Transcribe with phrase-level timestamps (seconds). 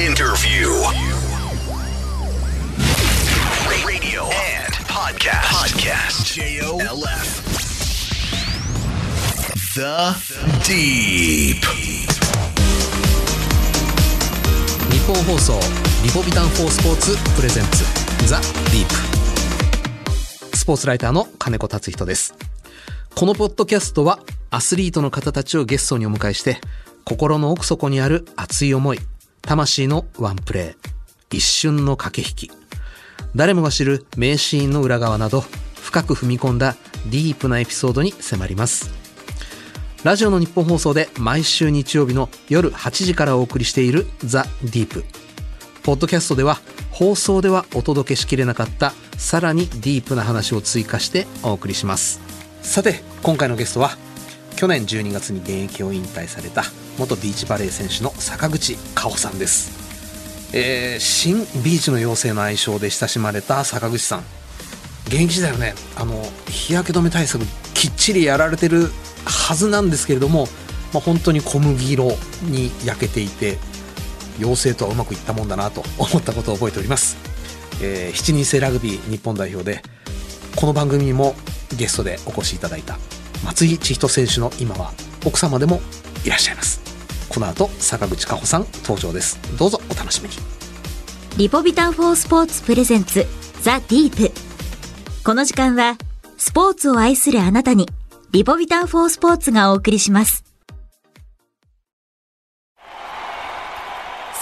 [0.00, 0.66] Interview.
[3.86, 5.44] Radio and podcast.
[5.44, 6.24] Podcast.
[6.24, 7.44] J-O-L-F.
[9.74, 10.14] The
[10.64, 11.60] Deep.
[14.90, 15.60] 日本放送
[16.02, 17.84] リポビタン4スポーツプレゼンツ
[18.26, 18.86] ザ・ディー
[20.50, 22.34] プスポーツライターの金子達人です
[23.14, 26.58] このポッドキャストはアスリートの方たちをゲストにお迎えして
[27.04, 28.98] 心の奥底にある熱い思い
[29.42, 32.50] 魂のワンプレー一瞬の駆け引き。
[33.34, 35.44] 誰もが知る名シーンの裏側など
[35.74, 36.76] 深く踏み込んだ
[37.06, 38.90] ディープなエピソードに迫ります。
[40.02, 45.04] ラジオの日本放送で毎週日曜日の夜8時からお送りしているザ・ディープ。
[45.82, 46.58] ポッドキャストでは
[46.90, 52.20] 放送ではお届けしきれなかったさらにディープな話を追加してお送りします。
[52.62, 53.96] さて今回のゲストは
[54.56, 56.62] 去年12月に現役を引退された
[56.98, 64.40] 元ビーチバレー選手の坂口香穂さんです、えー新ビーチの妖精の愛称で親しまれた坂口さん。
[65.10, 68.90] 現役時代はねあの日焼け止め対策きっちりやられてる
[69.24, 70.46] はずなんですけれども、
[70.94, 72.10] まあ、本当に小麦色
[72.44, 73.58] に焼けていて
[74.38, 77.16] 妖精とはうまくいったもんだなと 思ったことを覚えております、
[77.82, 79.82] えー7人制ラグビー日本代表で
[80.54, 81.34] この番組にも
[81.76, 82.98] ゲストでお越しいただいた
[83.44, 84.92] 松井千人選手の今は
[85.24, 85.80] 奥様でも
[86.24, 86.80] いらっしゃいます。
[87.28, 89.38] この後坂口香穂さん登場です。
[89.58, 90.34] どうぞお楽しみに。
[91.36, 93.26] リポビタン4スポーツプレゼンツ
[93.62, 94.32] ザ・ディープ。
[95.24, 95.96] この時間は
[96.36, 97.88] スポーツを愛するあなたに
[98.32, 100.44] リポビタン4スポーツがお送りします。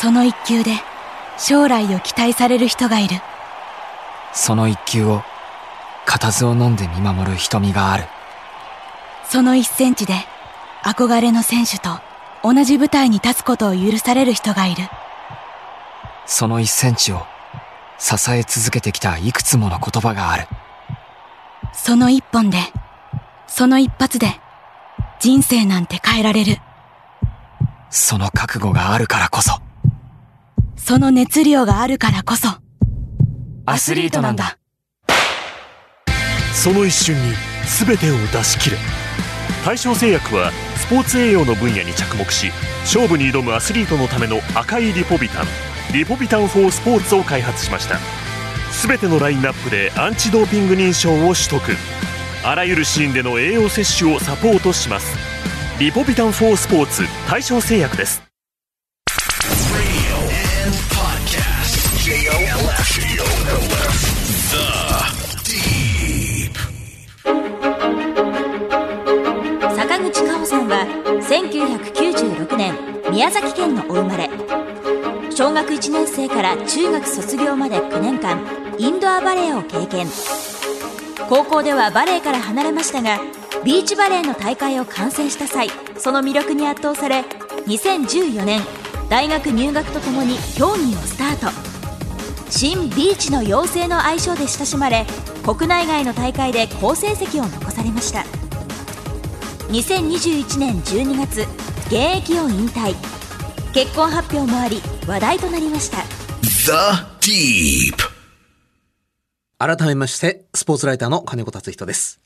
[0.00, 0.72] その一球で
[1.38, 3.16] 将来を期待される人がいる。
[4.32, 5.22] その一球を
[6.06, 8.04] 固唾を飲んで見守る瞳がある
[9.30, 10.14] その一センチで
[10.82, 12.00] 憧れの選手と
[12.42, 14.84] 同じ舞台に立つことを許される人がいる。
[16.24, 17.22] その一センチを
[17.98, 20.48] 支え続けてきたいくつもの言葉がある。
[21.74, 22.58] その一本で
[23.46, 24.40] その一発で
[25.20, 26.56] 人生なんて変えられる。
[27.90, 29.60] その覚悟があるからこそ。
[30.76, 32.48] その熱量があるからこそ。
[33.66, 34.58] アスリートなんだ。
[36.54, 37.34] その一瞬に
[37.86, 38.78] 全てを出し切れ
[39.64, 45.46] 大正製薬はスポーツ栄養の分野に着目し勝負に挑むアスリートのための赤いリポビタン
[45.92, 47.98] リポビタン4スポーツを開発しました。
[48.86, 51.60] 全てのラインナップでアンチドーピング認証を取得。
[52.44, 55.16] あらゆるシーンでの栄養摂取をサポートします。
[55.80, 58.27] リポビタン4スポーツ大正製薬です。
[73.18, 74.30] 宮崎県のお生まれ。
[75.34, 78.40] 小学1年生から中学卒業まで9年間
[78.78, 80.06] インドアバレーを経験。
[81.28, 83.18] 高校ではバレーから離れましたが
[83.64, 87.22] ビーチバレーの大会を観戦した際その魅力に圧倒され
[87.66, 88.60] 2014年
[89.08, 92.50] 大学入学とともに競技をスタート。
[92.50, 95.06] 新ビーチの妖精の愛称で親しまれ
[95.44, 98.20] 国内外の大会で好成績を残されました。
[99.72, 102.94] 2021年12月現役を引退
[103.72, 104.76] 結婚発表もあり
[105.06, 105.98] 話題となりました
[106.42, 107.94] The Deep.
[109.58, 112.20] 改めまして、スポーツライターの金子達人です。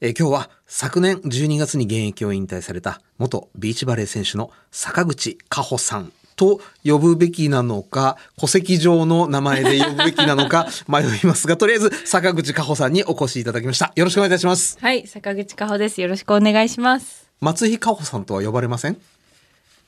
[0.00, 13.92] えー今日は昨年12月に現役を引退された元ビーチバレー選手の坂口香穂さんと呼ぶべきなのか、戸籍上の名前で呼ぶべきなのか 迷いますが、とりあえず坂口香穂さんにお越しいただきました。
[13.96, 14.78] よろしくお願いいたします。
[14.80, 16.00] はい、坂口香穂です。
[16.00, 17.19] よろしくお願いします。
[17.40, 18.96] 松井香穂さんとは呼ばれません？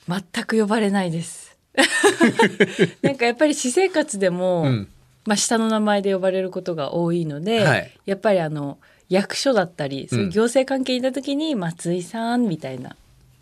[0.09, 1.57] 全く呼ばれないです。
[3.03, 4.89] なんかやっぱり私生活でも、うん
[5.25, 12.97] まあ下の名前で呼ばれることが多いので、はいやっぱりあの役所だったり、そういう行政関係にいた時に松井さんみたいな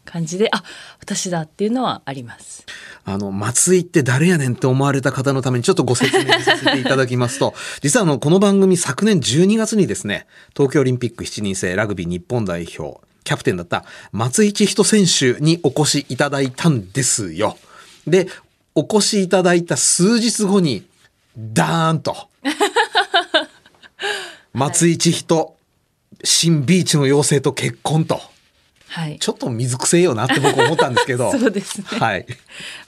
[0.04, 0.62] 感じで、あ、
[1.00, 2.66] 私だっていうのはあります。
[3.04, 17.56] あの、松井って誰やねんって思われた方のためにちょっとご説明させていただきますと、 実はあの、この番組昨年12月にですね、東京オリンピック7人制ラグビー日本代表、キャプテンだった松井千人選手にお越しいただいたんですよ。
[18.04, 18.26] で、
[18.74, 20.84] お越しいただいた数日後に、
[21.38, 22.28] ダーンと、
[24.52, 25.54] 松井千人、
[26.24, 28.20] 新ビーチの妖精と結婚と、
[28.88, 29.16] はい。
[29.20, 31.30] ちょっと水くせえよなって僕思ったんですけど。
[31.38, 31.84] そうですね。
[32.00, 32.26] はい。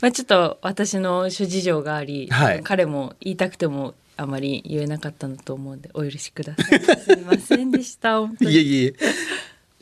[0.01, 6.81] まあちょっと私の諸事情があり、はい彼も言いたくてもあまり言えなかったのと思うんでお許しください。
[6.81, 8.19] すみませんでした。
[8.41, 8.95] いえいえ。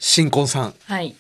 [0.00, 0.75] 新婚さん。
[0.87, 1.14] はい。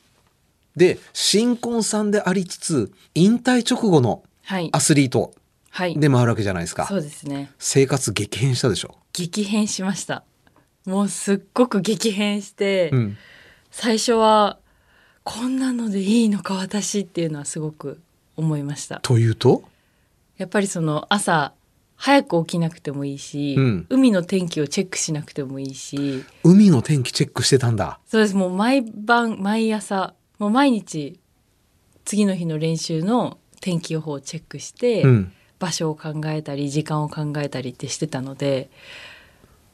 [0.74, 4.80] で、新婚さんでありつつ、引退直後のはいア。
[4.80, 5.32] スリート
[5.70, 6.86] はいで回るわけじゃないですか。
[6.86, 8.96] そうですね生活激変したでしょ。
[9.12, 10.24] 激変しました
[10.86, 13.16] もうすっごく激変して、うん。
[13.70, 14.58] 最初は
[15.22, 18.00] こんなのでいいのか私っていうのはすごく
[18.36, 19.62] 思いましたというと？
[20.38, 21.52] やっぱりその朝
[22.02, 28.00] 早く起きなくてもいいし、うん海の天気をチェックしなくてもいいし海の天気チェックしてたんだ。
[28.06, 31.20] そうですもう毎晩毎朝もう毎日
[32.06, 35.32] 次の日の練習の天気予報をチェックして、うん。
[35.58, 38.70] 場所を考えたり時間を考えたりってしてたので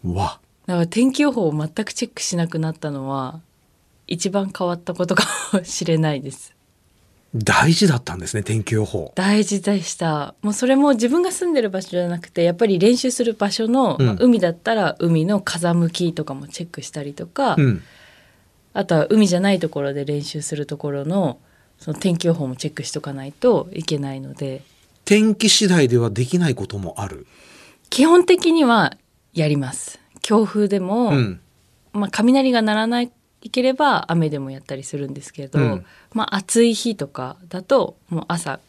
[0.04, 0.40] うわ。
[0.66, 3.40] だから天気予報を全くチェックしなくなったのは
[4.08, 6.55] 一番変わったことかもしれないです。
[7.36, 9.12] 大事だったんですね、天気予報。
[9.14, 17.82] 大事でしたもうそれも自分が住んでる場所じゃなくてやっぱり練習する場所の、うんまあ海だったら海の風向きとかもチェックしたりとか、うん。
[18.72, 21.38] あとは海じゃないところで練習するところの
[21.78, 24.62] その天気予報もチェックしとかないといけないので
[25.06, 27.26] 天気次第ではできないこともある。
[27.88, 28.96] 基本的には
[29.32, 31.40] やります強風でも、うん。
[31.92, 33.12] まあ、雷が鳴らない
[33.50, 35.86] ければ雨でもやったりするんですけど、うん。
[36.12, 38.60] まあ、暑い日とかだともう朝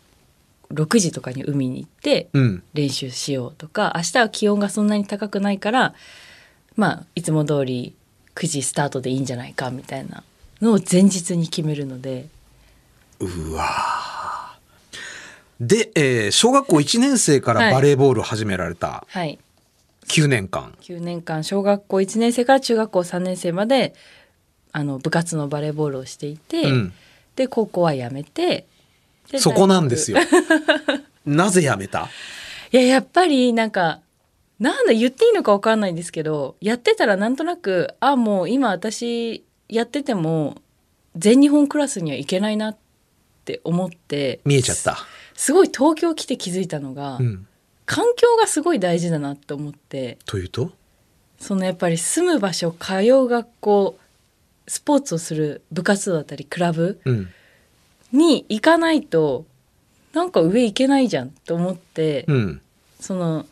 [0.74, 2.64] 6時とかに海に行ってうん。
[2.74, 5.94] 練習しようとか明日は気温がそんなに高くないから
[6.76, 7.96] まあいつも通り
[8.36, 10.24] 9時スタートでいいんじゃないかみたいな
[10.62, 12.28] のを前日に決めるので。
[13.20, 13.66] うわ
[15.60, 19.06] で、えー小学校1年生からバレーボールを始められた。
[19.08, 19.40] はい。
[20.08, 20.74] 9年間。
[20.82, 21.44] 9年間。
[21.44, 23.94] 小学校1年生から中学校3年生まで
[24.72, 26.94] あの部活のバレーボールをしていて、うん。
[27.36, 28.66] で高校は辞めて
[29.32, 30.18] でそこなんですよ。
[31.26, 32.10] なぜやめた？
[32.72, 34.00] いややっぱりなんか
[34.60, 40.56] なんだ言っていいのか分かんないんですけどやってたらなんとなくあもう今私やってても
[41.16, 42.78] 全日本クラスには行けないなっ
[43.46, 44.98] て思って見えちゃった。
[45.36, 47.48] すごい東京来て気づいたのが、うん。
[47.86, 50.72] 環境がすごい大事だなって思ってというと？
[51.40, 54.00] そのやっぱり住む場所通う学校
[54.68, 57.30] スポーツをする部活動だったりクラブうん。
[58.12, 59.46] に行かないと
[60.14, 62.62] なんか上行けないじゃんと思って、うん。
[63.00, 63.46] その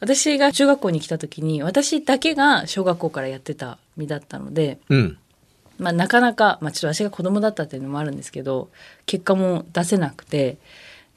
[0.00, 5.18] 私が中学校に来た時に私だけが小学校からやってた身だったので、うん。
[5.78, 8.68] まあ、なかなか、まあ、ちょっと私が子供だったっていうのもあるんですけど
[9.06, 10.58] 結果も出せなくて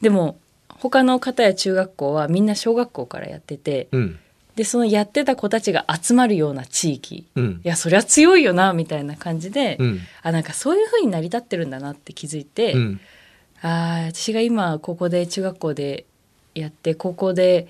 [0.02, 0.38] でも
[0.70, 4.20] 他の方や中学校はみんな小学校からやっててうん。
[4.56, 7.68] でそのやってた子たちが集まるような地域うんい。
[7.68, 10.00] やそりゃ強いよなみたいな感じで、うん。
[10.22, 13.00] あなんかそういう風に成り立ってるんだなって気づいて、うん。
[13.62, 16.06] あー私が今ここで中学校で
[16.54, 17.68] やって高校で、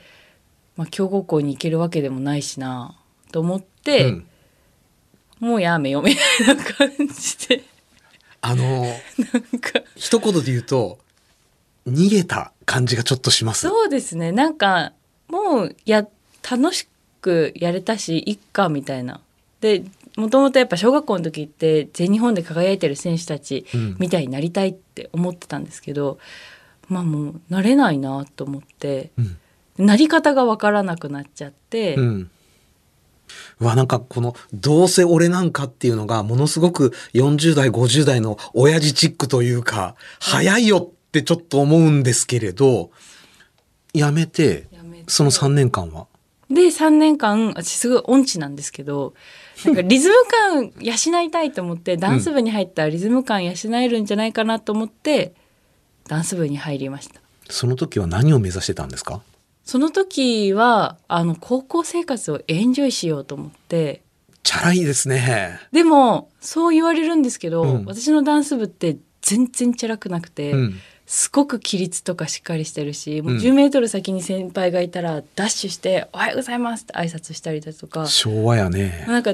[0.77, 2.95] まあ、強豪校に行けるわけでもないしな
[3.31, 4.27] と思って、うん
[5.39, 7.61] もうやめよみたいな感じで
[8.39, 8.93] あのー
[9.33, 10.97] なんか一言で言うと、
[11.85, 13.67] 逃げた感じがちょっとします。
[13.67, 14.93] そうですねなんか
[15.27, 16.07] もうや
[16.49, 16.87] 楽し
[17.21, 19.19] くやれたしいっかみたいな。
[19.61, 19.83] で
[20.17, 26.19] もともとやっぱ小学校の時って全日本で輝いてる選手たちうんみたいになりたいって思ってたんですけど、
[26.87, 29.37] まあもうなれないなと思って、うん
[29.77, 32.31] なり方がわからなくなっちゃって、うん。
[33.59, 42.91] うわ、なんかこの、どうせ俺なんかっていうのが、ものすごく40代、50代の親父チックというか、早いよってちょっと思うんですけれど、
[43.93, 46.07] やめて、やめてその3年間は？
[46.49, 49.13] で3年間私すごい音痴なんですけど
[49.65, 50.15] なんかリズム
[50.51, 55.33] 感養いたいと思ってダンス部に入ったらリズム感養えるんじゃないかなと思って
[56.07, 57.19] ダンス部に入りました。
[57.49, 59.21] その時は何を目指してたんですか？
[59.63, 64.01] その時はあの高校生活をエンジョイしようと思って。
[64.43, 65.59] チャラいですね。
[65.71, 67.85] でもそう言われるんですけど、うん。
[67.85, 70.79] 私のダンス部って全然チャラくなくて、うん。
[71.05, 73.39] すごく規律とかしっかりしてるしもううん。
[73.39, 78.07] 10メートル先に先輩がいたらダッシュして「おはようございます」って挨拶したりだとか。
[78.07, 79.05] 昭和やね。
[79.07, 79.33] なんか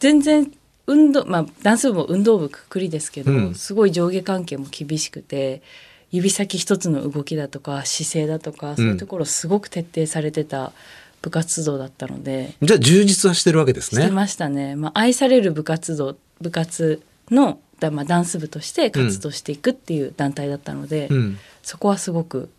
[0.00, 0.50] 全然
[0.86, 3.54] 運動まあダンス部も運動部くくりですけど、うん。
[3.54, 5.62] すごい上下関係も厳しくて
[6.10, 10.72] 指先一つの動きだとか姿勢だとかそういうところすごく徹底されてた
[11.20, 14.02] 部活動だったので、じゃあ充実はしてるわけですね。
[14.02, 21.38] してましたね、まあ、愛される部活動部活のだ、まあ、ダンス部として活動していくっていう団体だったので、うん。
[21.62, 22.50] そこはすごく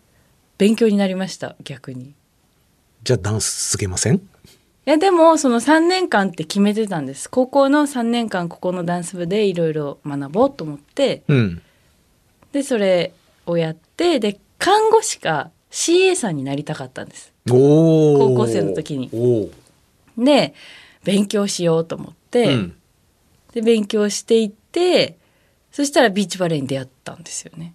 [0.58, 2.14] 勉強になりました逆に。
[3.04, 4.16] じゃあダンス続けません？
[4.16, 4.20] い
[4.84, 11.62] やでもその3年間って決めてたんです高校の3年間ここのダンス部でいろいろ学ぼうと思ってうん。
[12.52, 13.12] でそれ
[13.46, 17.32] をやってで看護師か CA さんになりたかったんです。
[17.48, 19.10] 高校生の時に。
[20.16, 20.54] で
[21.04, 22.76] 勉強しようと思って、うん。
[23.56, 25.16] で勉強していって
[25.72, 27.72] そしたらビーチバレーに出会ったんですよね。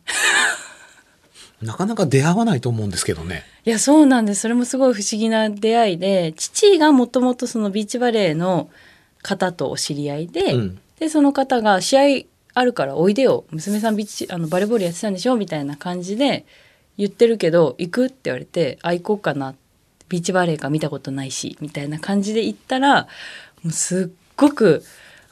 [1.59, 3.43] なかなか出会わないと思うんですけどね。
[3.65, 4.41] いやそうなんです。
[4.41, 8.69] それもすごい不思議な出会いで父がもともとそのビーチバレーの
[9.23, 10.79] 方とお知り合いで、うん。
[10.99, 13.45] でその方が試合あるからおいでよ。
[13.49, 16.45] 娘さんビーチあのバレーボールやってたんでしょみたいな感じで
[16.95, 19.55] 言ってるけど行くって言われてあ行こうかな。
[20.09, 23.07] ビーチバレーか見たことないしみたいな感じで行ったら
[23.63, 24.83] もうすっごく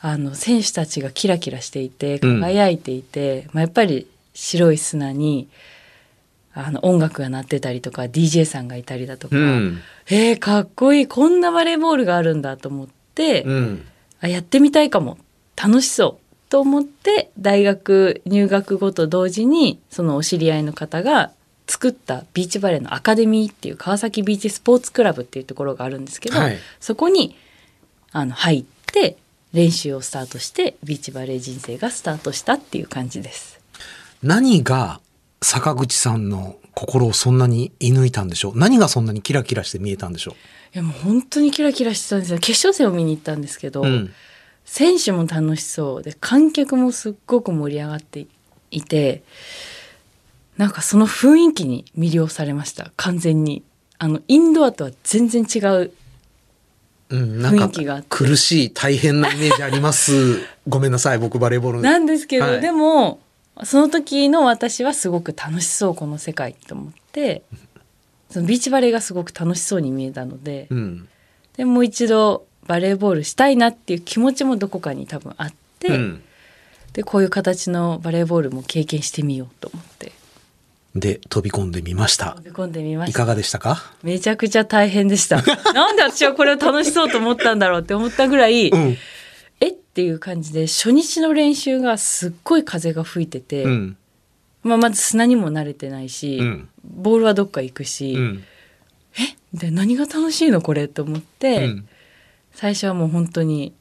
[0.02, 5.50] あの選手たちがキラキラしていてうん輝いていて、まあ、やっぱり白い砂に
[6.54, 9.80] あの音楽が鳴ってたりとか DJ さんがいたりだとか、うん。
[10.08, 13.86] えー、かっこいいこんなバレーボールがあるんだと思って、うん。
[14.22, 15.18] あやってみたいかも
[15.56, 21.32] 楽しそうと思って大学入学後と同時にそのお知り合いの方が
[21.68, 27.36] 作ったビーチバレーのアカデミーっていう川崎ビーチスポーツクラブっていうところがあるんですけど、はいそこに
[28.12, 29.18] あの入って
[29.54, 33.60] 練習をスタートしてビーチバレー人生がスタートしたっていう感じです。
[34.22, 35.00] 何が
[35.42, 38.58] 坂口さんの心をそんなに射抜いたんでしょう？
[38.58, 42.40] 何がそんなにキラキラして見えたんでしょいやもう本当にキラキラしてたんですよ。
[42.40, 44.14] 決勝戦を見に行ったんですけど、ううん。
[44.66, 48.28] 選手も楽しそうで観客もすっごく盛り上がって
[48.70, 49.24] いて
[50.58, 52.92] なんかその雰囲気に魅了されました。
[52.98, 53.64] 完全に。
[54.02, 55.92] あのインドアとは全然違う
[57.10, 60.42] うん、なんか雰囲気があって苦しい大変なイメージあります。
[60.68, 61.82] ごめんなさい、僕バレーボール。
[61.82, 63.20] なんですけど、はいでも
[63.64, 67.44] その時の私はすごく楽しそうこの世界と思って
[68.30, 71.08] そのビーチバレーがすごく楽しそうに見えたので、うん。
[71.58, 76.22] でもう一度バレーボールしたいなっていう気持ちもどこかに多分あって、うん。
[76.94, 80.12] でこういう形のバレーボールも経験してみようと思って
[80.96, 82.42] で、飛び込んでみました飛。
[82.44, 83.94] び込んでみましたいかがでしたか？
[84.04, 85.42] めちゃくちゃ大変でした
[85.74, 88.98] なんで私はこれを楽しそうと思ったんだろうって思ったぐらい、うん。
[89.60, 93.98] えっていう感じで初日の練習がすっごい風が吹いてて、うん。
[94.64, 98.44] まあ、まず砂にも慣れてないし、うんボールはどっか行くし、うん。
[99.54, 101.88] で何が楽しいのこれと思って、うん
[102.52, 103.74] 最初はもう本当に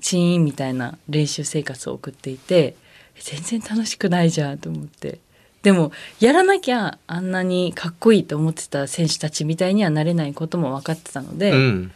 [0.00, 2.74] チーンみたいな練習生活を送っていて
[3.20, 5.18] 全然楽しくないじゃんと思って
[5.64, 11.92] でもやらなきゃあんなにかっこいいと思ってた選手たちみたいにはなれないことも分かってたので、うん。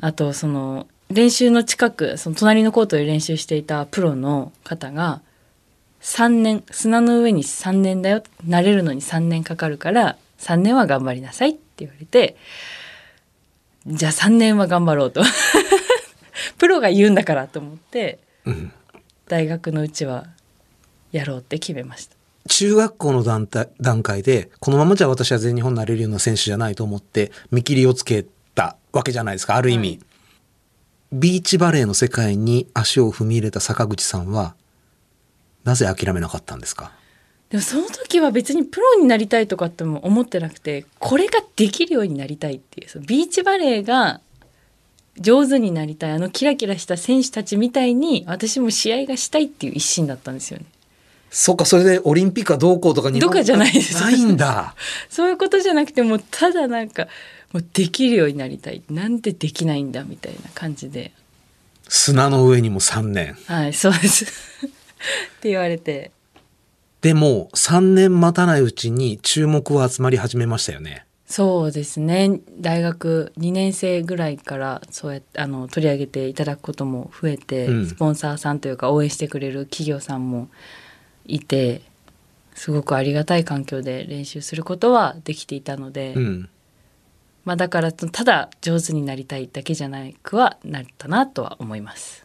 [0.00, 5.20] あとその練習の近くその隣のコートで練習していたプロの方が
[6.00, 12.36] 3年砂の上に3年だよ慣れるのに3年かかるから3年は頑張りなさいって言われて
[13.86, 15.22] じゃあ3年は頑張ろうと
[16.56, 18.72] プロが言うんだからと思ってうん
[19.28, 20.26] 大学のうちは
[21.12, 22.21] やろうって決めました。
[22.48, 29.88] 中学校の段階段階で、このままじゃ私は全日本になれるような選手じゃないと思って、見切りをつけたわけじゃないですか、ある意味。
[29.88, 30.00] はい
[31.14, 34.54] ビーチバレーの世界に足を踏み入れた坂口さんは、
[35.62, 36.90] なぜ諦めなかったんですか？
[37.50, 44.22] でもその時は別にプロになりたいとかっても思ってなくてこれができるようになりたいっていうそのビーチバレーが
[45.18, 50.64] 上手になりたいあのキラキラした選手たちみたいに私も試合がしたいっていう一心だったんですよね。
[51.34, 53.98] そっか、それでオリンピックはどうこうとか日本とかじゃないです。
[53.98, 54.74] ないんだ。
[55.08, 57.08] そういうことじゃなくてもうただなんか
[57.52, 58.82] もうできるようになりたい。
[58.90, 61.10] なんでできないんだみたいな感じで。
[61.88, 63.34] 砂の上にも3年。
[63.46, 64.26] はいそうです。
[64.66, 66.10] って言われて。
[67.00, 71.06] でも、3年待たないうちに注目は集まり始めましたよね。
[71.26, 72.40] そうですね。
[72.60, 77.86] 大学2年生ぐらいからそうやってあの取り上げていただくことも増えて、うん。
[77.86, 80.50] スポンサーさんというか応援してくれる企業さんも
[81.26, 81.82] いて
[82.54, 86.48] すごくありがたい環境で練習することはできていたので、うん。
[87.44, 92.24] まあ、だからただ上手になりたいだけじゃなくはなったなとは思います。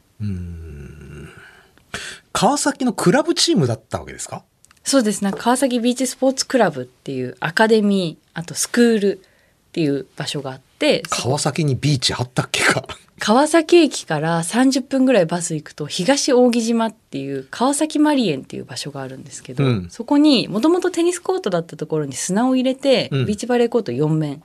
[2.33, 4.43] 川崎のクラブチームだったわけですか？
[4.83, 10.61] そうですね川崎ビーチスポーツクラブっていうアカデミーあとスクールっていう場所があっ
[11.09, 12.85] 川崎にビーチあったっけか。
[13.19, 19.89] 川崎駅から30分ぐらいバス行くと東扇島っていう川崎マリエンっていう場所があるんですけど、うん。
[19.89, 23.25] そこにもともとテニスコートだったところに砂を入れて、うん。
[23.25, 24.43] ビーチバレーコート4面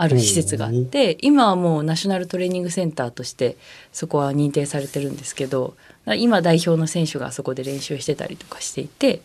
[0.00, 3.56] ある施設があって今はもうナショナルトレーニングセンターとして
[3.92, 5.74] そこは認定されてるんですけど
[6.16, 9.20] 今代表の選手がそこで練習してたりとかしていて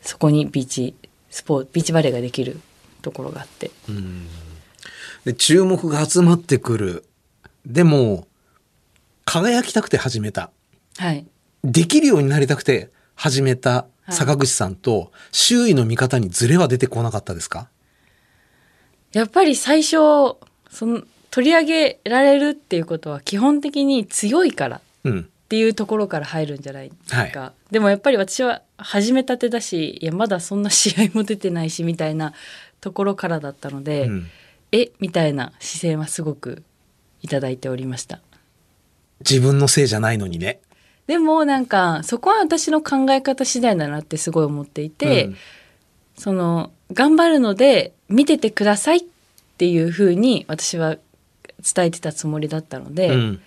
[0.00, 0.94] そこにビーチ
[1.30, 2.60] スポービーチバレーができる
[3.02, 3.72] ところがあって
[5.28, 7.04] で注目が集まってくる。
[7.66, 8.26] でも、
[9.26, 10.50] 輝きたくて始めた。
[10.96, 11.26] はい
[11.62, 17.68] できるようになりたくて始めた坂口さんと、周囲の見方にズレは出てこなかったですか？
[19.12, 19.90] やっぱり最初
[20.70, 25.20] その取り上げられるっていうことは基本的に強いからうん。
[25.20, 32.34] っていうところから入るんじゃないですか、はでもやっぱり私は始めたてだしいやまだそんな試合も出てないしみたいな
[32.82, 34.26] ところからだったので、うん
[34.72, 36.62] えみたいな視線はすごく
[37.22, 38.20] いただいておりました。
[39.20, 40.60] 自分のせいじゃないのにね。
[41.06, 45.36] でもなんかそこは私の考え方次第だなってすごい思っていて、うん。
[46.16, 49.00] その頑張るので見ててくださいっ
[49.56, 50.96] ていうふうに私は
[51.74, 53.40] 伝えてたつもりだったので、うん。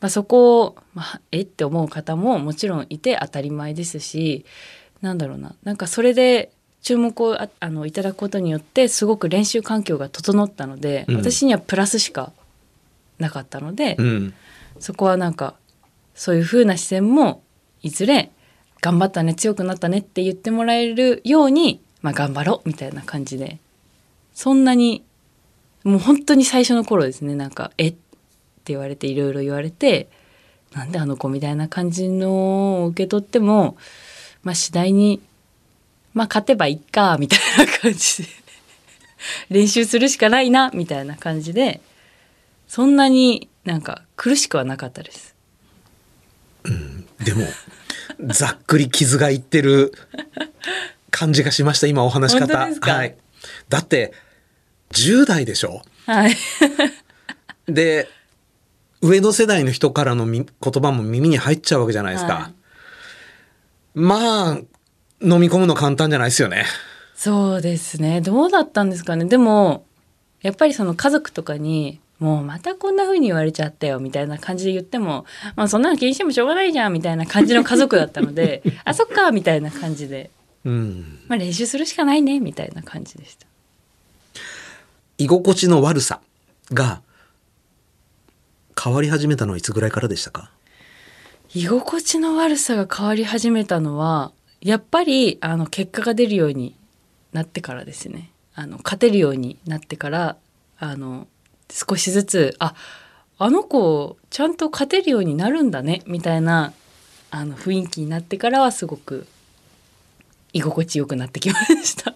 [0.00, 4.46] まあ、そこを、まあ、えって思う方ももちろんいて当たり前ですし
[5.02, 5.54] なんだろうな。
[5.62, 6.50] なんかそれで
[6.82, 12.32] 注目をああのいただくことによってすごく練習環境が整ったので、うん私にはプラスしか
[13.18, 14.34] なかったので、うん
[14.78, 15.54] そこはなんか
[16.14, 17.42] そういう風な視線も
[17.82, 18.30] いずれ
[18.80, 23.58] 頑張ったね強くなったねって言ってもらえるように、まあ、頑張ろうみたいな感じで
[24.32, 25.04] そんなに
[25.84, 27.92] もう本当に最初の頃ですねなんか「えっ?」
[28.64, 30.08] て言われていろいろ言われて
[30.72, 33.76] なんであの子みたいな感じのを受け取っても
[34.42, 35.20] まあ次第に
[36.14, 38.28] まあ勝てばいっかみたいな感じで
[39.50, 41.80] 練習するしかないなみたいな感じで
[42.68, 45.34] そんなになんか苦しくはなかったです。
[47.24, 47.46] でも、
[48.32, 49.92] ざっくり傷がいってる
[51.10, 52.58] 感じがしました、今お話し方。
[52.58, 53.16] はい。
[53.68, 54.14] だって、
[54.92, 55.82] 10代でしょ？
[56.06, 56.36] はい。
[57.66, 58.08] で、
[59.02, 62.34] 上の世代の人からのみ言葉も耳に入っちゃうわけじゃないですか。
[62.34, 62.54] はい
[63.92, 64.58] まあ、
[65.22, 66.64] 飲み込むの簡単じゃないですよね。
[67.14, 68.20] そうですね。
[68.20, 69.26] どうだったんですかね。
[69.26, 69.84] でも、
[70.40, 75.24] やっぱりその家族とかに、もうまたこんな風に言われちゃったよみたいな感じで言っても、
[75.56, 80.30] まあそんなの気にしてもしょうがないじゃんみたいな感じの家族だったので、 あ、そっかみたいな感じで、
[80.64, 81.18] うん。
[81.28, 83.46] まあ練習するしかないねみたいな感じでした。
[85.18, 86.20] 居心地の悪さ
[86.72, 87.02] が
[88.82, 90.50] 変わり始めたのはいつぐらいからでしたか？
[91.54, 96.74] 居心地の悪さが変わり始めたのは、やっぱりあの結果が出るように
[97.32, 98.30] なってからですね。
[98.54, 100.36] あの勝てるようになってから、
[100.78, 101.26] あの
[101.70, 102.74] 少しずつあ
[103.38, 106.72] あの子ちゃんと勝てるようになるんだねみたいな
[107.30, 109.26] あの雰囲気になってからはすごく
[110.52, 112.14] 居心地よくなってきました。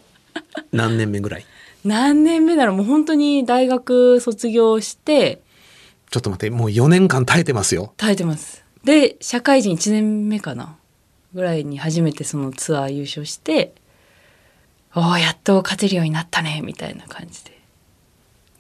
[0.72, 1.46] 何年目ぐらい？
[1.84, 5.40] 何年目だろうもう本当に大学卒業して
[6.10, 7.92] ちょっと待って、もう4年間耐えてますよ。
[7.96, 10.76] 耐えてますで社会人1年目かな
[11.34, 13.74] ぐらいに初めてそのツアー優勝して
[14.94, 17.60] おおやっと勝てるようになったねみたいな感じで。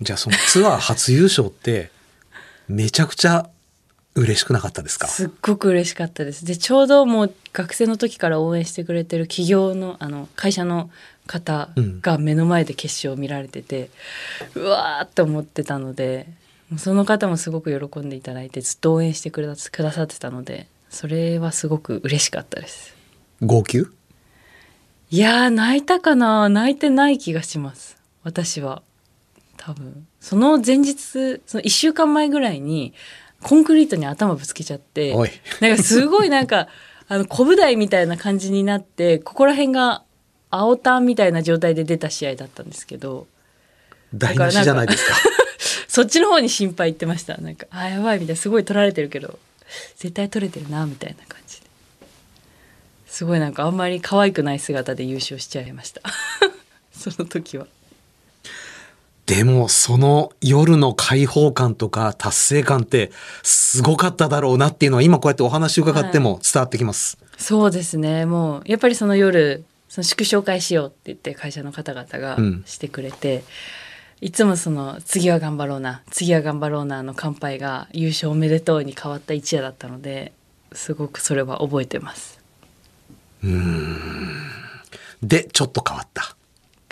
[0.00, 1.90] じゃあそのツアー初優勝って
[2.68, 3.48] めちゃくちゃ
[4.16, 5.06] 嬉しくなかったですか？
[5.06, 6.44] すっごく嬉しかったです。
[6.44, 10.90] でちょうどもう学生の時から応援してくれてる企業のあの会社の
[11.26, 13.90] 方が目の前で決勝を見られてて、
[14.54, 16.28] うわーって思ってたので
[16.76, 22.94] その方もすごく喜んでいただいてずっと応援してくださってたのでそれはすごく嬉しかったです。
[23.42, 23.86] 号泣？
[25.10, 26.48] いやー泣いたかな？
[26.48, 27.96] 泣いてない気がします。
[28.22, 28.82] 私は。
[29.56, 30.06] 多分。
[30.20, 32.94] その前日その1週間前ぐらいに
[33.42, 35.14] コンクリートに頭ぶつけちゃって
[35.60, 36.68] なんかすごいなんか
[37.08, 40.02] あのコブ台みたいな感じになってここら辺が
[40.50, 43.26] 青タンみたいな状態で出た試合だったんですけど。
[44.14, 45.16] 台無しじゃないですか。
[45.88, 47.36] そっちの方に心配言ってました。
[47.38, 48.40] なんかあやばいみたいな。
[48.40, 49.38] すごい取られてるけど
[49.96, 51.66] 絶対取れてるなみたいな感じで。
[53.06, 56.02] すごいなんかあんまり可愛くない姿で優勝しちゃいました。
[56.92, 57.66] その時は。
[59.26, 63.10] でもその夜の解放感とか達成感って
[63.42, 67.16] すごかっただろうなっていうのは今こうやってお話伺っても伝わってきます。
[67.38, 68.26] そうですね。
[68.26, 72.62] もうやっぱりその夜その祝勝会しようって言って会社の方々がうん。
[72.66, 73.44] してくれて、
[74.20, 80.32] いつもその次は頑張ろうな次は頑張ろうなの乾杯が優勝おめでとうに変わった一夜だったので
[80.72, 82.40] すごくそれは覚えてます。
[85.22, 86.36] で、ちょっと変わった。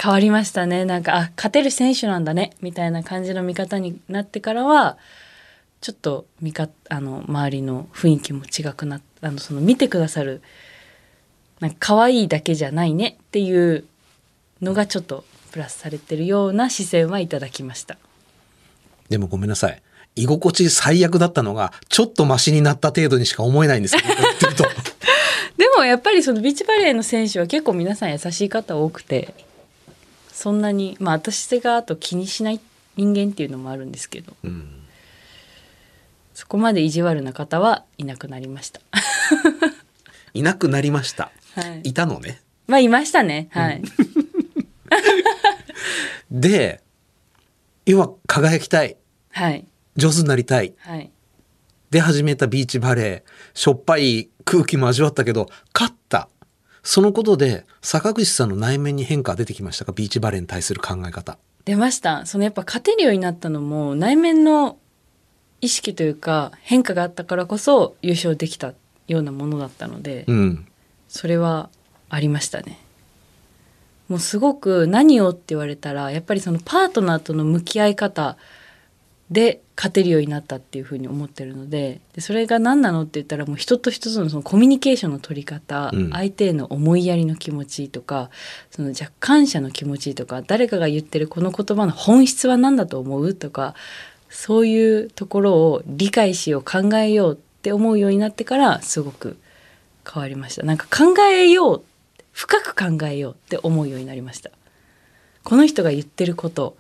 [0.01, 0.85] 変わりましたね。
[0.85, 4.99] なんかあ勝てる選手なんだねみたいな感じの見方になってからは
[5.81, 10.43] ちょっと見かあの周りの雰囲気も違くなっあのその見てくださる
[11.61, 13.85] なんか可愛いだけじゃないねっていう
[14.61, 17.97] のがちょっとプラスされてるような視線はいただきました
[19.09, 19.83] でもごめんなさい。
[20.17, 24.09] 居心地最悪だったのがちょっとマシになった程度にしか思えないんですけど。
[25.57, 29.35] でもやっぱりそのビーチバレーの選手は結構皆さん優しい方多くて
[30.33, 32.61] そんなにまあ私があと気にしない
[32.97, 34.83] 人間っていうのもあるんですけどうん
[36.35, 38.81] そこまで意地悪な方はいなくなりました。
[40.35, 41.31] いなくなりました。
[41.55, 41.91] はい。
[41.91, 42.41] いたのね。
[42.67, 43.49] まあいましたね。
[43.51, 43.83] はい。
[46.33, 46.83] で、
[47.87, 48.97] 要は輝きたい。
[49.31, 49.67] はい。
[49.97, 50.75] 上手になりたい。
[50.79, 51.13] はい。
[51.91, 56.29] で始めたビーチバレー、しょっぱい空気も味わったけど、勝った。
[56.83, 59.93] そのことで、坂口さんの内面に変化が出てきましたか？
[59.93, 61.39] ビーチバレーに対する考え方。
[61.65, 64.79] 出ましたそのやっぱ勝てるようになったのも内面の
[65.61, 68.75] 意識というか変化があったからこそ優勝できた
[69.07, 70.67] ようなものだったので、うん。
[71.07, 71.71] それは
[72.09, 72.81] ありましたね
[74.13, 78.37] もうすごく何をって言われたらやっぱりそのパートナーとの向き合い方
[79.31, 86.11] で勝てるようになったっていうふうに思ってるのででそれが何なのって言ったらもう人と人とのそのコミュニケーションの取り方、うん。
[86.11, 88.29] 相手への思いやりの気持ちとか
[88.71, 93.75] そのじゃあ感謝の気持ちとか誰かが言ってるこの言葉の本質は何だと思うとか
[94.29, 99.39] そういうところを理解しよう考えようって思うようになってからすごく
[100.07, 100.65] 変わりました。
[100.65, 101.85] なんか考えよう
[102.33, 104.51] 深く考えようって思うようになりました。
[105.45, 106.77] この人が言ってること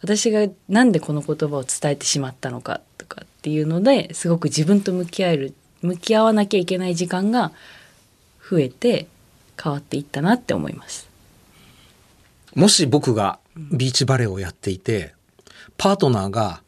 [0.00, 7.52] 私がなんでこの言葉を伝えてしまったのかとかっていうのですごく自分と向き合える向き合わなきゃいけない時間が
[8.48, 9.06] 増えて
[9.62, 11.08] 変わっていったなって思います。
[12.54, 15.14] もし僕がビーチバレーをやっていて、
[15.76, 16.62] パートナーが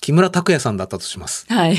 [0.00, 1.46] 木村拓哉さんだったとします。
[1.48, 1.78] はい。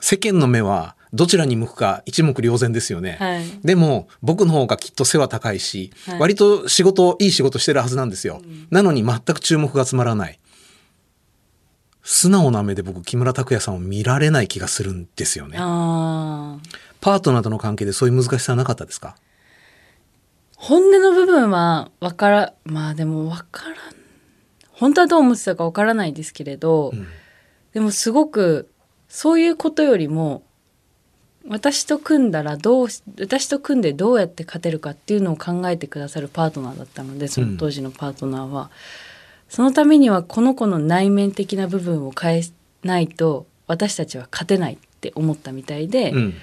[0.00, 3.16] 世間の目はどちらに向くか一目瞭然ですよね。
[3.20, 8.42] はいでも僕の方がきっと背は高いし、はい割と仕事いい仕事してるはずなんですよ。
[8.70, 10.38] なのに全く注目が集まらない。
[12.02, 15.58] 素直な目で僕木村拓哉さんを見られない気がするんですよね。
[15.58, 19.16] パートナーとの関係でそういう難しさはなかったですか？
[20.56, 23.74] 本音の部分はわからまあでもわからん
[24.70, 27.06] 本当はどう思ってたかわからないですけれど、ん
[27.74, 28.70] でもすごく
[29.08, 30.44] そういうことよりも
[31.48, 38.70] 私と組んだらどうし私と組んでどうやって勝てるかっていうのを考えてくださるパートナーだったのでその当時のパートナーは、
[39.48, 42.42] そのためにはこの子の内面的な部分を変え
[42.82, 46.34] ないと私たちは勝てないって思ったみたいで、うん。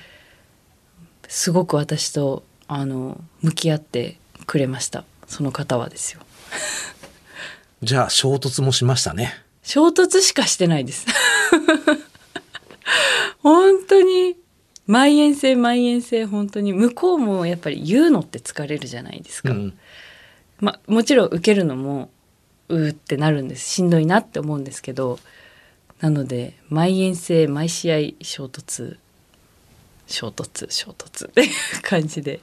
[1.27, 5.03] すごく私とあの向き合ってくれました。
[5.27, 6.21] その方はですよ。
[7.81, 9.33] じゃあ衝突もしましたね。
[9.63, 11.07] 衝突しかしてないです。
[13.41, 14.37] 本当に
[14.85, 19.77] 毎遠征毎遠征本当に向こうもやっぱり言うのって疲れるじゃないですか、うん。
[20.59, 22.09] まあもちろん受けるのも
[22.69, 23.69] うーってなるんです。
[23.69, 25.19] しんどいなって思うんですけど
[26.01, 28.97] なので毎遠征毎試合衝突
[30.07, 31.49] 衝突衝突っていう
[31.81, 32.41] 感じで。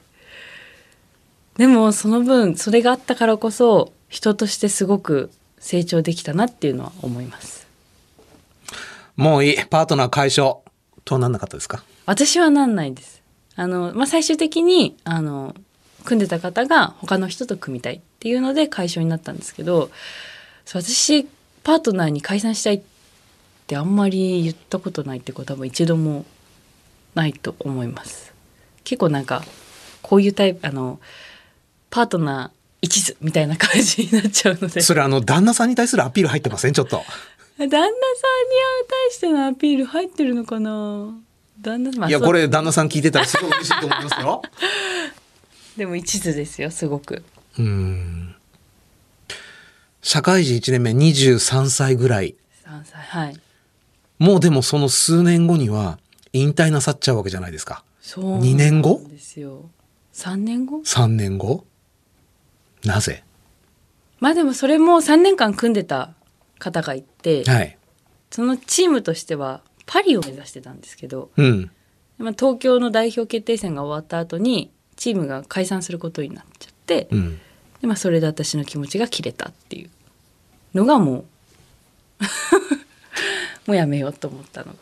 [1.57, 7.67] でもその分それがあったからこそ人としてすごく成長できたなっていうのは思います。
[9.15, 9.57] もういい。
[9.69, 10.61] パートナー解消。
[11.05, 11.83] とはなんなかったですか？
[12.05, 13.21] 私はなんないです。
[13.55, 15.55] あの、まあ、最終的にあの
[16.05, 19.91] 組んでた方が他の人と組みたいっていうので解消になったんですけど
[20.65, 21.25] 私
[21.63, 22.81] パートナーに解散したいっ
[23.67, 26.25] てあんまり言ったことないってことは多分一度も
[27.13, 28.33] ないと思います。
[28.83, 29.43] 結構なんか
[30.01, 30.99] こういうタイプあの
[31.89, 34.81] パートナー一途みたいな感じになっちゃうので。
[34.81, 36.73] それあの、旦那さんに対するアピール入ってません？
[36.73, 37.03] ちょっと。
[37.59, 37.91] 旦那さんに
[38.89, 41.13] 対してのアピール入ってるのかな？
[41.61, 44.41] 旦那まあいや、これ旦那さん聞いてたらすごい嬉しいと思いますよ。
[45.77, 47.23] でも一途ですよすごく
[47.57, 48.35] うん。
[50.01, 52.35] 社会人1年目23歳ぐらい。
[52.65, 53.39] 3歳はい
[54.17, 55.97] もうでもその数年後には
[56.31, 57.83] 引退なさっちゃうわけじゃないですか。
[58.01, 59.69] そう二年後ですよ
[60.13, 61.65] 3年後？3年後？
[62.83, 63.23] なぜ？
[64.19, 66.13] まあでもそれも3年間組んでた
[66.59, 67.77] 方がいて、はい。
[68.29, 71.69] そのチームとしてはパリを目指してたんですけど、うん。
[72.17, 77.39] まあ、東京の代表決定戦が終わった後にチームが解散することになっちゃって、うん。
[77.81, 79.89] でまあ、それで私の気持ちが切れたっていう
[80.73, 81.25] のがもう
[83.67, 84.75] もうやめようと思ったのが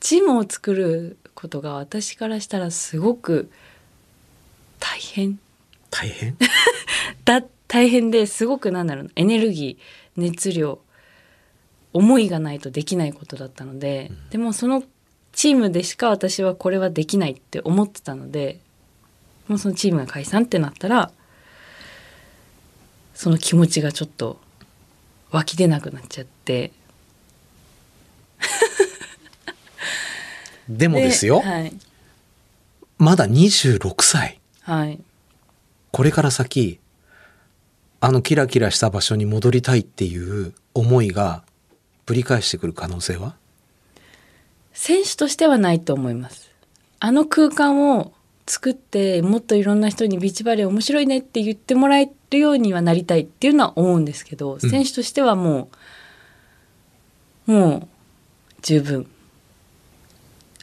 [0.00, 3.50] チームを作ることが私からしたらすごく
[4.80, 5.38] 大変
[5.90, 6.36] 大変？
[7.24, 10.80] だ大変ですごくなんだろうなエネルギー熱量
[11.96, 14.84] 思いがないとできないことだったので、でもその
[15.32, 18.60] チームでしか私はこれはできないって思ってたので
[19.48, 21.10] もうそのチームが解散ってなったら
[23.14, 24.38] その気持ちがちょっと
[25.30, 26.70] 湧き出なくなっちゃって。
[30.68, 31.72] でもですよ、はい、
[32.98, 34.38] まだ26歳。
[34.60, 35.00] はい、
[35.92, 36.78] これから先、
[38.00, 41.45] あのキラキラした場所に戻りたいっていう思いが
[42.06, 43.34] ぶり返してくる可能性は？
[44.72, 46.50] 選手としてはないと思います。
[47.00, 48.12] あの空間を
[48.46, 55.68] 作ってもっといろんな人にビーチバレー面白いねって言ってもらえるようにはなりたいっていうのは思うんですけど、選手としてはも
[57.48, 57.88] うもう
[58.62, 59.08] 十分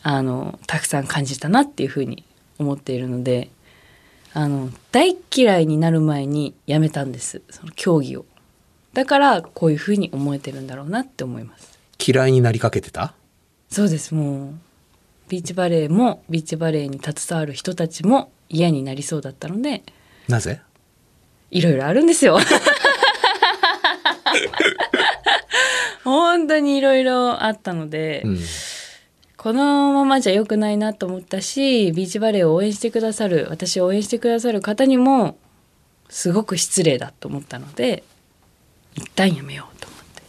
[0.01, 2.23] あのたくさん感じたなっていうふうに
[2.57, 3.49] 思っているので
[4.33, 8.25] あの大嫌いになる前にやめたんですその競技を
[8.93, 13.13] だからこういうふうに思えてるんだろうなって思います嫌いになりかけてた？
[13.69, 14.53] そうですもう
[15.29, 19.83] ビーチバレーもビーチバレーに携わる人たちも嫌になりそうだったので
[20.27, 20.61] なぜ？
[21.49, 22.39] いろいろあるんですよ。
[26.03, 28.39] 本当にいろいろあったので、うん。
[29.37, 35.37] このままじゃ良くないなと思ったしビーチバレーを応援してくださる私を応援してくださる方にも
[36.07, 38.03] すごく失礼だと思ったので
[38.95, 40.23] 一旦やめようと思って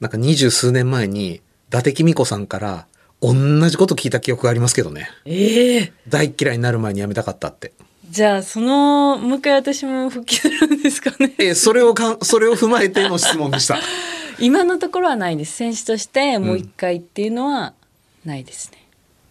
[0.00, 1.40] なんか二十数年前に、伊
[1.70, 2.86] 達公子さんから、
[3.20, 3.34] 同
[3.68, 5.10] じこと聞いた記憶がありますけどね。
[5.24, 7.72] ええ大嫌いになる前にやめたかったって。
[8.08, 13.78] じゃあそのもう一回私も復帰するんですかねえーそれをかん、それを踏まえての質問でした。
[14.38, 17.74] 今のところはないです選手としてもう一回っていうのは
[18.24, 18.78] ないですね、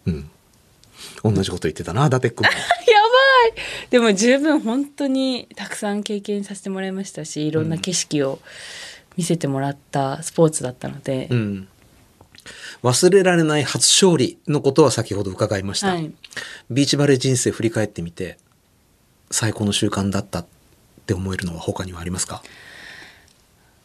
[0.06, 0.30] うん。
[1.24, 2.52] 同じこと言ってたな、伊達君も。
[2.52, 8.40] やばいでも十分本当にたくさん経験させてもらいましたしいろんな景色を
[9.16, 11.68] 見せてもらったスポーツだったので、うん。
[12.84, 15.88] 忘れられない初勝利のことは先ほど伺いました。
[15.90, 16.12] はい、
[16.70, 18.38] ビーチバレー人生振り返ってみて、
[19.32, 20.46] 最高の習慣だったっ
[21.06, 22.42] て思えるのは他にはありますか？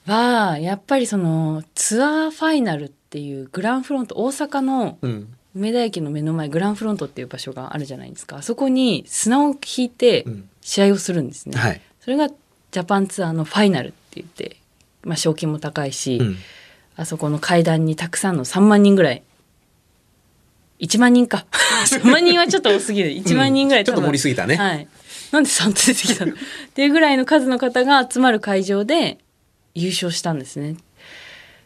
[0.06, 5.34] はやっぱりそのツアーファイナルっていうグランフロント大阪のうん。
[5.54, 11.80] 梅田駅の目の前グランフロントっていう場所があるじゃないですかあそこに砂を引いてうん試合をするんですね、はい。
[12.00, 14.56] それがジャパンツアーのファイナルって言って、
[15.02, 16.36] まあ、賞金も高いし、うん。
[16.94, 19.22] あそこの階段にたくさんの3万人ぐらい
[20.78, 21.46] 1万人か
[21.88, 24.56] 3万人はちょっと多すぎる1万人ぐらい、ちょっと盛りすぎたね。
[24.56, 24.88] はい。
[25.32, 26.32] なんで3って出てきたの？
[26.34, 26.36] っ
[26.74, 29.18] ていうぐらいの数の方が集まる会場で
[29.74, 30.76] 優勝したんですね。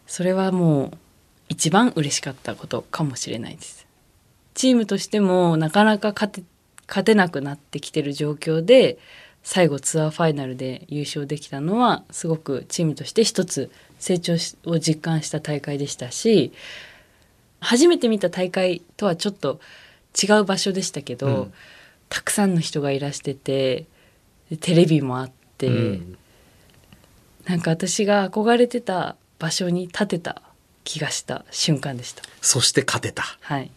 [0.07, 0.97] それはもう
[1.49, 3.87] 一番嬉しかったことかもしれないです。
[4.53, 6.43] チームとしてもなかなか勝て
[6.87, 8.97] 勝てなくなってきてる状況で
[9.43, 16.53] 最後ツアーファイナルで優勝できたのはすごくチームとして一つ成長しを実感した大会でしたし
[17.59, 19.59] 初めて見た大会とはちょっと
[20.21, 21.53] 違う場所でしたけど、うん
[22.09, 23.85] たくさんの人がいらしてて
[24.49, 26.17] でテレビもあって、うん
[27.43, 30.41] なんか私が憧れてた場所に立てた
[30.87, 32.23] 気がした瞬間でした。
[32.41, 33.23] そして勝てた。
[33.41, 33.69] はい、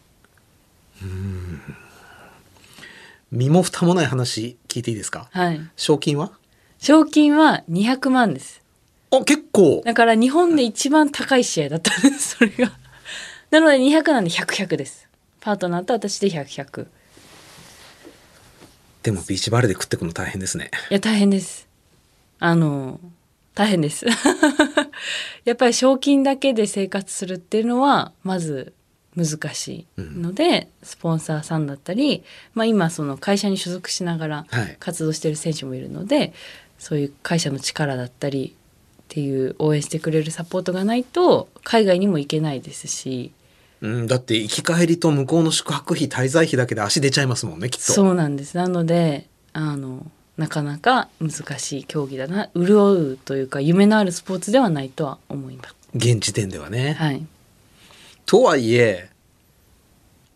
[3.33, 5.29] 身も蓋もない話聞いていいですか？
[5.33, 6.31] はい、賞金は？
[6.79, 8.63] 賞金は200万です。
[9.11, 9.83] あ、結構。
[9.85, 12.37] だから日本で一番高い試合だったんです。
[12.39, 12.73] それが。
[13.51, 15.09] なので200なんで100100です。
[15.41, 16.87] パートナーと私で100100
[19.03, 20.71] でもビーチバレーで食ってくの大変ですね。
[20.91, 21.67] いや大変です。
[22.39, 23.01] あの
[23.55, 24.07] 大変です
[25.45, 28.73] やっぱり賞金だけで生活するっていうのはまず
[29.17, 32.23] 難しいので、スポンサーさんだったり、
[32.55, 34.77] まあ、今その会社に所属しながらはい。
[34.79, 36.33] 活動してる選手もいるので、
[36.79, 38.55] そういう会社の力だったり
[39.03, 43.33] っていう応援してくれるサポートがないと海外にも行けないですし。
[43.83, 47.93] うん、だって行き帰りと向こうの宿泊費、滞在費だけで足出ちゃいますもんね、きっと。
[47.93, 48.57] そうなんです。
[48.57, 50.07] なのであの
[50.41, 55.75] なかなか難しい競技だな潤うというか夢のあるスポーツではないとは思います。
[55.95, 56.95] 現時点ではね。
[56.95, 57.27] はい、
[58.25, 59.11] とはいえ、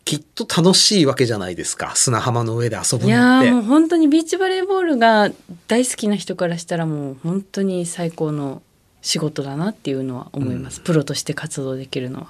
[0.03, 1.93] きっと楽しいわけじゃないですか。
[1.95, 3.49] 砂浜の上で遊ぶいやのって。
[3.49, 5.31] ーもう本当にビーチバレーボールが
[5.67, 8.61] 大好きな人からしたらもう本当に最高の
[9.01, 12.27] 仕事だなっていうのは思います、プロとして活動できるのは。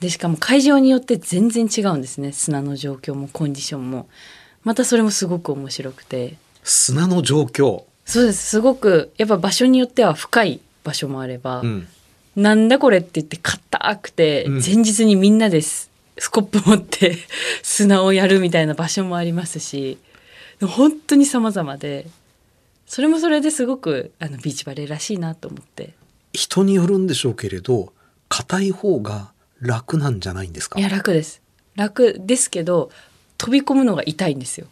[0.00, 4.08] でしかも会場によって全然違うんですね砂の状況もコンディションも
[4.64, 7.84] またそれもすごく面白くて砂の状況。
[8.04, 8.46] そうです。
[8.48, 11.86] すごくやっぱ場所によっては深い場所もあれば、うん。
[12.36, 14.54] なんだこれって言って硬くて、うん。
[14.54, 17.16] 前日にみんなですスコップ持って
[17.62, 19.98] 砂をやるみたいな場所もありますし
[20.60, 22.06] 本当に様々で
[22.86, 25.94] それもそれですごくあのビーチバレーらしいなと思って。
[26.32, 27.92] 人によるんでしょうけれど、
[28.28, 30.78] 硬い方が楽なんじゃないんですか？
[30.80, 31.40] いや楽です。
[31.76, 32.90] 楽ですけど
[33.38, 34.66] 飛び込むのが痛いんですよ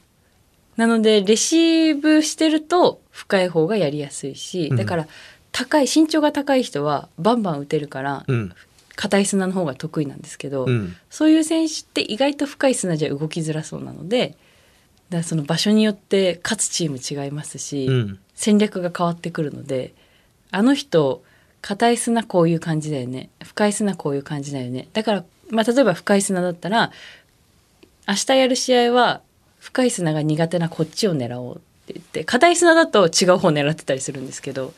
[0.76, 5.08] なのでレシーブしてると深い方がやりやすいし、うんだから
[5.52, 8.52] 高い身長が高い人はバンバン打てるからうん。
[8.94, 10.94] 硬い砂の方が得意なんですけど、うん。
[11.08, 14.36] そういう選手って意外と深い砂じゃ動きづらそうなので
[15.08, 18.18] だその場所によって勝つチーム違いますし、うん。
[18.34, 19.94] 戦略が変わってくるので
[20.50, 21.22] あの人
[21.60, 26.90] 硬い砂こういう感じだよね深い砂こういう感じだよねだから、まあ、例えば深い砂だったら
[28.08, 29.22] 明日やる試合は
[29.62, 34.74] 深い砂が苦手なこっちを狙おうって言って硬い砂だと違う方狙ってたりするんですけど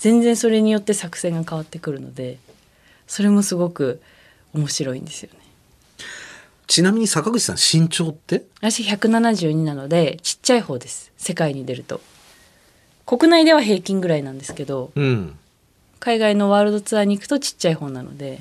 [0.00, 2.38] 全然それによって作戦が変わってくるので
[3.06, 4.02] それもすごく
[4.52, 5.38] 面白いんですよね。
[6.66, 8.42] ちなみに坂口さん身長って？
[8.60, 11.12] 私172なのでちっちゃい方です。
[11.16, 12.00] 世界に出ると。
[13.06, 15.38] 国内では平均ぐらいなんですけどうん。
[16.00, 18.40] 海外のワールドツアーに行くとちっちゃい方なので。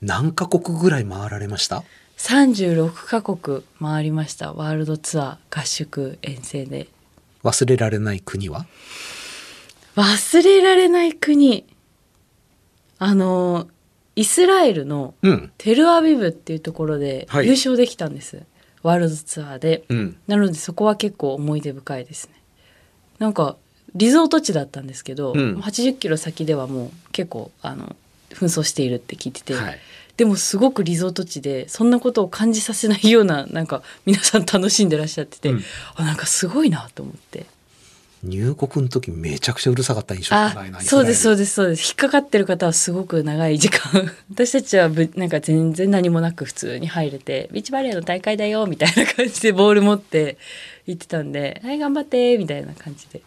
[0.00, 1.84] 何カ国ぐらい回られました？
[2.22, 6.86] 36カ国回りましたワールドツアー合宿遠征で。
[7.42, 8.64] 忘れられない国は？
[9.96, 11.66] 忘れられない国。
[13.00, 13.66] あの
[14.14, 15.52] イスラエルのうん。
[15.58, 17.46] テルアビブっていうところではい。
[17.46, 18.44] 優勝できたんです、
[18.84, 20.16] ワールドツアーで、うん。
[20.28, 22.34] なのでそこは結構思い出深いですね。
[23.18, 23.56] なんか
[23.96, 25.56] リゾート地だったんですけど、うん。
[25.56, 27.96] 80キロ先ではもう結構あの
[28.30, 29.78] 紛争しているって聞いてて、はい。
[30.16, 35.62] でもすごくリゾート地でそんなことを感じさせないようななんか皆さん楽しんでらっしゃってて、うん。
[35.94, 37.46] あなんかすごいなと思って。
[38.24, 40.80] 入国の時めちゃくちゃうるさかった印象があないな。
[40.80, 41.88] そうですそうでですそうです。
[41.88, 44.12] 引っかかってる方はすごく長い時間。
[44.30, 50.38] 私たちはぶなんか全然何もなく普通に入れてビーチバレーの大会だよみたいな感じでボール持って
[50.86, 53.22] 行ってたんではい頑張ってみたいな感じで。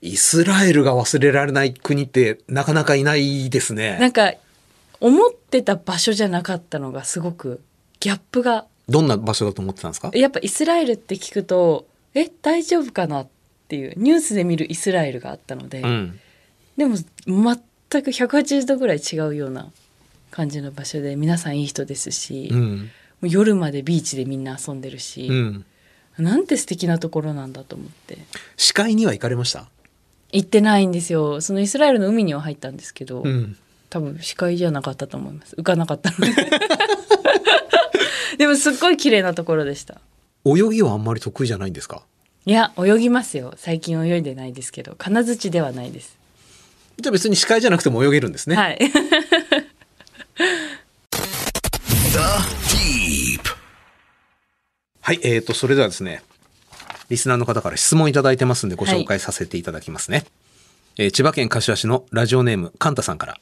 [0.00, 3.98] イスラエルが忘れられない国ってなかなかいないですね。
[3.98, 4.34] なんか
[5.06, 7.60] 思ってた場所じゃなかったのがすごく
[8.00, 10.10] ギャップがどんな場所だと思ってたんですか？
[10.14, 13.28] やっぱイスラエルって聞くとえ大丈夫かなっ
[13.68, 16.20] ていうニュースで見るイスラエルがあったので、うん。
[16.78, 19.70] でも全く180度ぐらい違うような
[20.30, 22.90] 感じの場所で皆さんいい人ですし、もうん。
[23.22, 25.64] う夜までビーチでみんな遊んでるしう、ん。
[26.18, 28.18] なんて素敵なところなんだと思って
[28.56, 29.66] 視界には行かれました？
[30.32, 33.56] 行ってないんですよそのイスラエルの海には入ったんですけど、うん。
[33.94, 35.54] 多分視界じゃなかったと思います。
[35.54, 36.32] 浮かなかったので。
[38.38, 40.00] でもすっごい綺麗なところでした。
[40.44, 42.02] 泳ぎはあんまり得意じゃないんですか？
[42.44, 43.54] いや泳ぎますよ。
[43.56, 44.96] 最近泳いでないですけど。
[44.98, 46.18] 金槌ではないです。
[47.00, 48.56] じゃあ別に視界じゃなくても泳げるんですね。
[48.56, 48.78] はい。
[48.80, 48.98] The
[53.38, 53.40] Deep.
[55.02, 56.24] はい、えーと、それではですね、
[57.10, 60.24] リスナーの方から質問いただいてますんでご紹介させていただきますね。
[60.96, 63.36] えー千葉県柏市のラジオネーム、カンタさんから。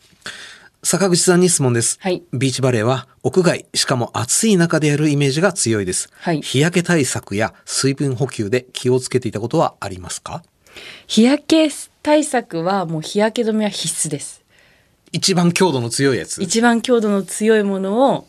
[0.82, 1.98] 坂口さんに質問です。
[2.00, 6.08] はいビーチバレーは屋外、しかも暑い中でやるイメージが強いです。
[6.14, 10.42] はい日焼け対策や水分補給で気をつけていたことはありますか？
[11.06, 11.68] 日焼け
[12.02, 14.42] 対策はもう日焼け止めは必須です
[15.12, 16.42] 一番強度の強いやつ？
[16.42, 18.26] 一番強度の強いものを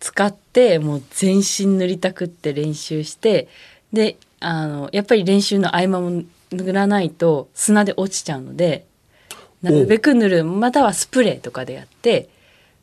[0.00, 3.46] 使ってもう全身塗りたくって練習して
[3.92, 8.86] であのやっぱり練習の合間も塗らないと砂で落ちちゃうので
[9.62, 12.28] なるべく塗るまたはスプレーとかでやって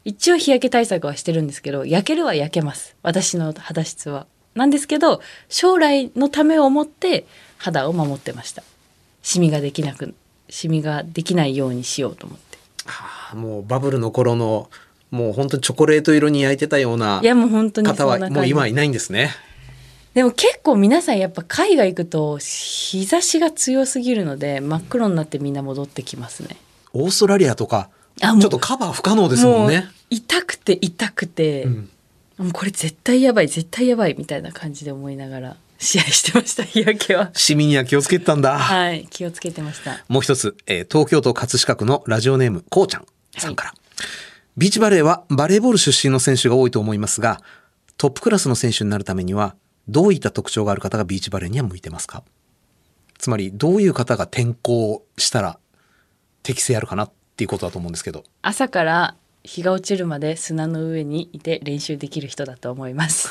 [0.04, 4.28] 一応日焼け対策はしてるんですけど焼けるは焼けます私の肌質は。
[4.54, 7.26] なんですけど将来のためを思って
[7.58, 8.64] 肌を守ってました。
[9.22, 10.14] シミができなく
[10.50, 12.58] シミができないようにしようと思って。
[12.86, 14.70] はあもうバブルの頃の、
[15.10, 19.32] もう本当にチョコレート色に焼いてたようないやもう本当に方はもう今はいないんですね。
[20.16, 26.56] でも結構皆さんやっぱ海外行くと日差しが強すぎるので真っ黒になってみんな戻ってきますね。
[26.94, 29.90] オーストラリアとか、ちょっとカバー不可能ですもんね。
[30.10, 31.90] 痛くて痛くて、うん
[32.38, 37.32] もうこれ絶対やばい絶対やばいみたいな感じで思いながら試合してました日焼けは。
[37.34, 38.58] 市民には気をつけてたんだ。
[38.58, 40.04] はい気をつけてました。
[40.08, 43.06] もう一つ、えー東京都葛飾区のラジオネーム、こうちゃん
[43.38, 43.74] さんから。
[44.58, 47.42] ビーチバレーはバレーボール出身の選手が多いと思いますが、
[47.98, 49.56] トップクラスの選手になるためには、
[49.88, 52.24] どういった特徴がある方がビーチバレーには向いてますか？
[53.18, 55.60] つまり、どういう方が転校したら
[56.44, 58.24] 適性あるかなっていうことだと思うんですけど。
[58.42, 63.30] 朝から日が落ちるまで砂の上にいて練習できる人だと思います。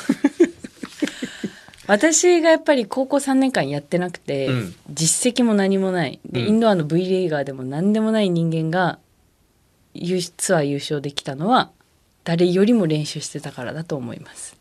[1.87, 4.75] 私がやっぱり高校3年間やってなくて、うん。
[4.89, 6.19] 実績も何もない。
[6.25, 6.47] で、うん。
[6.47, 8.97] インドアの V リーガーでも何でもない人間が
[9.93, 11.71] 優ツアー優勝できたのは
[12.23, 14.57] 誰よりも練習してたからだと思います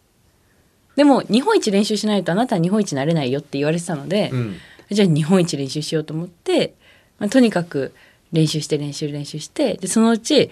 [0.96, 4.56] でも日本一練習しないとあなたは日本一になれないよって言われてたので、うん。
[4.90, 6.74] じゃあ日本一練習しようと思って、
[7.18, 7.94] まあ、とにかく
[8.32, 10.50] 練習して練習練習してでそのうち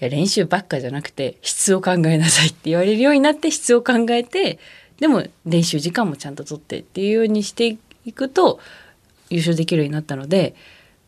[0.00, 4.58] 練習ばっかじゃなくて質を考えなさいって言われるようになって質を考えて
[4.98, 8.58] でも練習時間もちゃんと取ってっていうようにしていくと
[9.30, 10.54] 優勝できるようになったので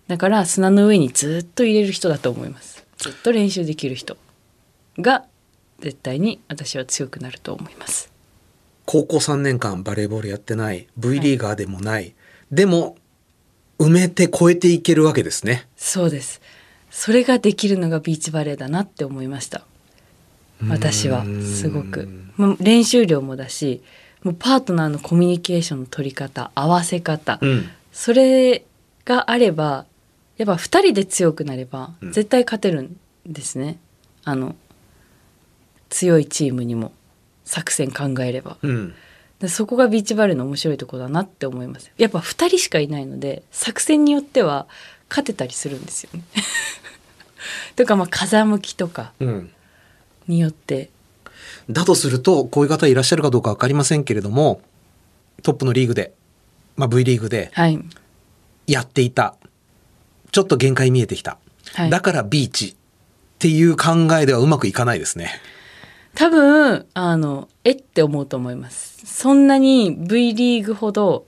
[0.07, 4.17] だから砂の上にずっと入れる人だと思いますずっと練習できる人
[4.99, 5.25] が
[5.81, 8.14] 絶対に私は強くなると思います
[8.87, 12.15] 高校3年間バレーボールやってない、V リーガーでもない、
[12.51, 12.97] でも、
[13.79, 15.67] 埋めて超えていけるわけですね。
[15.77, 16.41] そうです。
[16.91, 19.63] それができるのがビーチバレーだなって思いました。
[20.69, 22.09] 私はすごく。
[22.61, 23.83] 練習量もだし
[24.23, 27.69] もうパートナーのコミュニケーションの取り方合わせ方、うん。
[27.93, 28.65] それ
[29.05, 29.87] があれば
[30.37, 32.13] やっぱ2人で強くなればうん。
[32.13, 33.79] 絶対勝てるんですね、
[34.25, 34.55] あの
[35.91, 36.93] 強いチームにも
[37.45, 38.95] 作戦考えればうん。
[39.41, 44.67] でそこがビーチバレーの面白いところだなって思いますやっぱ2人しかいないので作戦によっては
[45.11, 46.23] 勝てたりするんですよね
[47.77, 49.51] とかまあ風向きとかうん。
[50.27, 50.91] によって
[51.71, 54.61] だとすると、こういう方いらっしゃるかどうかわかりませんけれども、
[55.43, 56.13] トップのリーグで、
[56.77, 57.79] まあ V リーグではい
[58.67, 59.37] やっていた。
[60.33, 61.39] ちょっと限界見えてきた。
[61.73, 62.75] はいだからビーチっ
[63.39, 65.31] ていう考えではうまくいかないですね。
[66.15, 71.27] 多分あのえって思うと思いますそんなに V リーグほど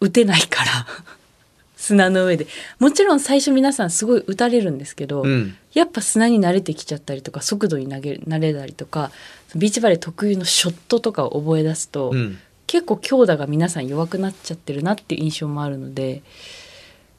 [0.00, 0.86] 打てないから
[1.76, 2.46] 砂の上で
[2.78, 5.56] もちろん最初皆さんすごい打たれるんですけど、うん。
[5.72, 9.10] やっぱ砂に慣れてきちゃったりとか速度に投げ慣れたりとか
[9.54, 12.38] ビーチバレー特有のショットとかを覚え出すと、うん。
[12.66, 16.22] 結構強打が皆さん弱くなっちゃってるなっていう印象もあるので、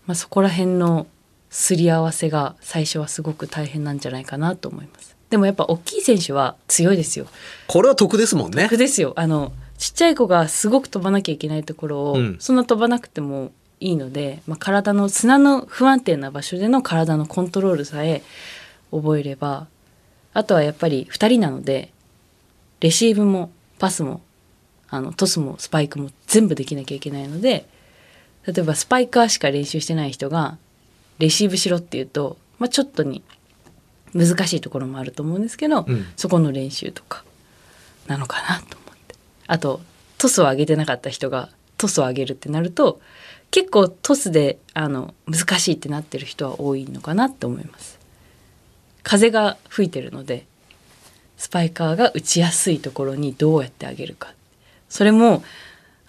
[0.06, 1.08] まあ、そこら辺の
[1.50, 5.18] すり合わせが最初はすごく大変なんじゃないかなと思います。
[5.32, 7.26] でもやっぱ大きい選手は強いですよ。
[7.68, 8.78] これは得ですもんね楽。
[8.78, 9.14] ですよ。
[9.16, 18.22] あのちっちゃい子がすごく飛ばなきゃいけないところを、うんそんな飛ばなくてもいいので、まあ、体の砂の不安定な場所での体のコントロールさえ
[18.92, 19.68] 覚えれば
[20.34, 21.92] あとはやっぱり2人なので
[22.82, 24.22] レシーブもパスも
[24.90, 27.66] あのトスもスパイクも全部できなきゃいけないので
[28.46, 30.58] 例えばスパイカーしか練習してない人が
[31.18, 33.24] レシーブしろっていうと、まあ、ちょっとに
[34.14, 36.06] 難しいところもあると思うんですけど、うん。
[36.16, 37.24] そこの練習とか
[38.08, 39.16] なのかなと思って。
[39.48, 39.82] あと
[40.18, 43.02] トスを上げてなかった人がトスを上げるってなると
[43.50, 48.00] 結構トスであの難しいってなってる人は多いのかなって思います。
[49.04, 50.46] 風が吹いてるので
[51.38, 54.34] スパイカーが打ちやすいところにどうやって上げるか。
[54.90, 55.44] それも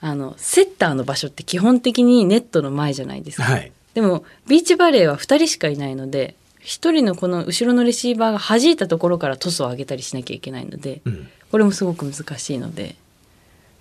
[0.01, 3.73] あのセッターの場所って基本的にネットの前じゃないですか、はい。
[3.95, 11.29] でもビーチバレーは2人しかいないので1人のこの後ろのレシーバーが弾いたところからトスを上げたりしなきゃいけないので、うん。
[11.53, 12.97] これもすごく難しいので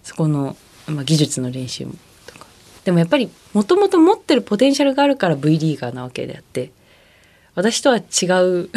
[0.03, 0.57] そこの、
[0.87, 1.85] まあ、技術の練習
[2.25, 2.45] とか
[2.83, 6.71] でもやっぱりもともと持ってるポテンシャルがあるから V リーガーなわけであって
[7.55, 8.69] 私とは違う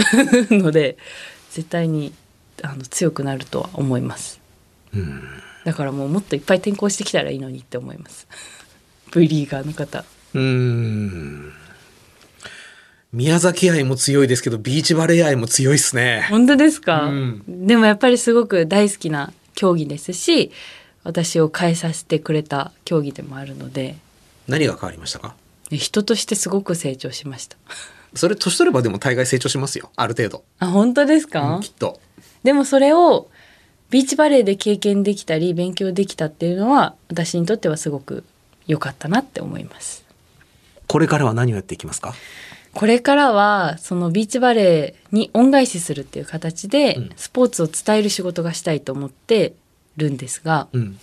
[0.51, 0.97] ので
[1.51, 2.15] 絶対に
[2.63, 4.41] あの強くなるとは思います
[4.95, 5.23] うん。
[5.65, 8.29] だからもうもっといっぱい転校してきたらいいのにって思います
[9.13, 11.53] V リーガーの方うーん。
[13.15, 16.27] 宮崎愛も強いですけど、ビーチバレー愛も強いっすね。
[16.31, 20.51] 本当ですか、うんでもやっぱりすごく大好きな競技ですし
[21.05, 23.95] 私を変えさせてくれた競技でもあるので
[24.49, 25.37] 何が変わりましたか？
[25.71, 27.57] 人としてすごく成長しました
[28.15, 29.91] それ年取ればでも大概成長しますよ。
[29.97, 30.43] ある程度。
[30.59, 32.01] あ本当ですか、うんきっと。
[32.43, 33.29] でもそれを
[33.91, 38.25] ビーチバレーで経験できたり勉強できたっていうのは私にとってはすごく
[38.67, 40.05] 良かったなって思います
[40.89, 42.13] これからは何をやっていきますか？
[42.75, 49.55] これからはそのビーチバレーに恩返しするっていう形でうんスポーツを伝える仕事がしたいと思って
[49.97, 50.99] るんですが、うん。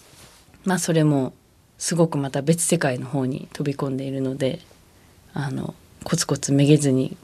[0.66, 1.34] まあそれも
[1.78, 4.60] すごくまた別世界の方に飛び込んでいるので
[5.34, 7.18] あのコツコツめげずに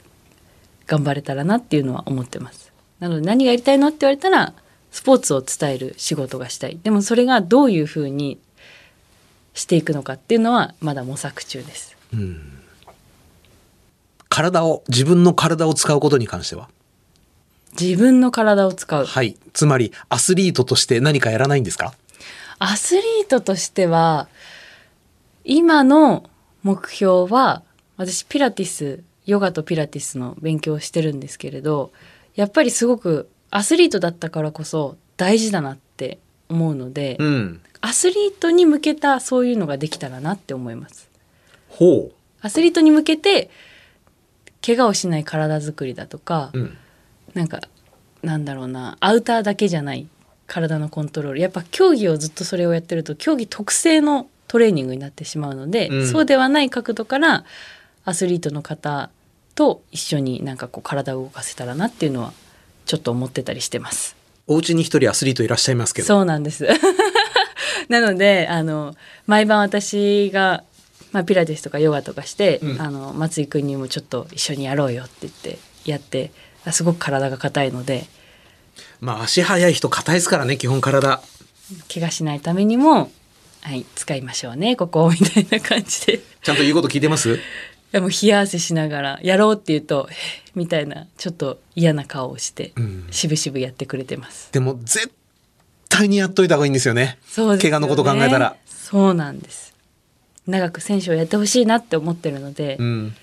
[0.86, 2.72] 頑張れたらなっていうのは思ってます。
[2.98, 4.54] なので何がやりたいのって言われたら
[4.90, 6.78] スポーツを伝える仕事がしたい。
[6.82, 8.38] でもそれがどういうふうに
[9.54, 11.96] していくのかっていうのはまだ模索中です。
[12.12, 12.58] うん。
[14.28, 16.68] 体を、自分の体を使うことに関しては？
[17.80, 19.04] 自分の体を使う。
[19.04, 19.36] はい。
[19.52, 21.94] つまり、アスリートとして何かやらないんですか？
[22.60, 24.28] アスリートとしては
[25.44, 26.28] 今の
[26.64, 27.62] 目標は
[27.96, 31.92] 私ピラティスヨガとピラティスの勉強をしてるんですけれど
[32.34, 36.18] やっぱりすごくアスリートだったからこそ大事だなって
[36.48, 37.60] 思うので、うん。
[37.80, 41.08] アスリートに向けたそういうのができたらなって思います。
[41.68, 42.10] ほ
[42.40, 43.50] アスリートに向けて
[44.64, 46.58] 怪我をしない体作りだとか、う。
[46.58, 46.76] うん。
[47.34, 47.60] なんか
[48.22, 50.08] なんだろうなアウターだけじゃない
[50.46, 57.44] 体のコントロールやっぱ競技をずっとそれをやってると競技特性のトレーニングになってしまうので、うんそうではない角度から
[58.04, 59.10] アスリートの方
[59.54, 62.32] と一緒になんかこう体を動かせたらなっていうのは
[62.86, 64.16] ちょっと思ってたりしてます。
[64.46, 66.08] お家に一人アスリートいらっしゃいますけど。
[66.08, 66.66] そうなんです。
[67.90, 68.94] なのであの
[69.26, 70.64] 毎晩私が、
[71.12, 76.32] まあ、ピラティスとかヨガとかして、うんあの松井君にもちょっと一緒にやろうよって言ってやって
[76.64, 78.06] あすごく体が硬いので
[79.00, 81.22] まあ、足速い人硬いですからね、基本体。
[81.92, 83.10] 怪我しないためにも、
[83.60, 87.38] はい、使いましょうねここみたいな感じでちゃんと言うこと聞いてます？
[87.92, 90.16] でも冷や汗しながらやろうって言うと「へっ
[90.54, 94.52] みたいなちょっと嫌な顔をして、うんしぶしぶやってくれてます。
[94.52, 95.10] でも、絶
[95.88, 97.18] 対にやっといた方がいいんですよね。
[97.26, 98.56] そうですよね怪我のこと考えたら。
[98.66, 99.74] そうなんです
[100.48, 103.14] 長く選手をやってほしいなって思ってるので、うん。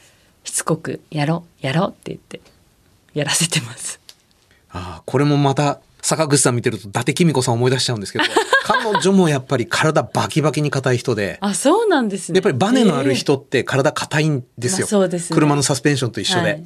[0.44, 2.40] しつこくやろうやろうって言って
[3.16, 4.00] やらせてます
[4.70, 8.26] ああ、これもまた、坂口さん見てると伊達公子さん思い出しちゃうんですけど、
[8.64, 12.38] 彼女もやっぱり体バキバキに硬い人で、あ、そうなんですね。
[12.38, 14.80] やっぱりバネのある人って体硬いんですよ。
[14.80, 16.42] まあそうですね車のサスペンションと一緒で。
[16.42, 16.64] はい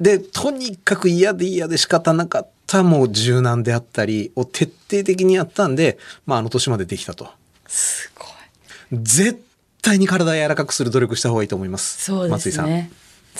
[0.00, 7.28] で、とにかく嫌で嫌で仕方なかったもう柔軟であったりを徹底的にやったんで、まああの年までできたと。
[7.66, 9.00] すごい。
[9.02, 9.42] 絶
[9.84, 12.04] 対に体柔らかくする努力した方がいいと思います。
[12.04, 12.66] そうで松井さん。
[12.66, 12.90] すね。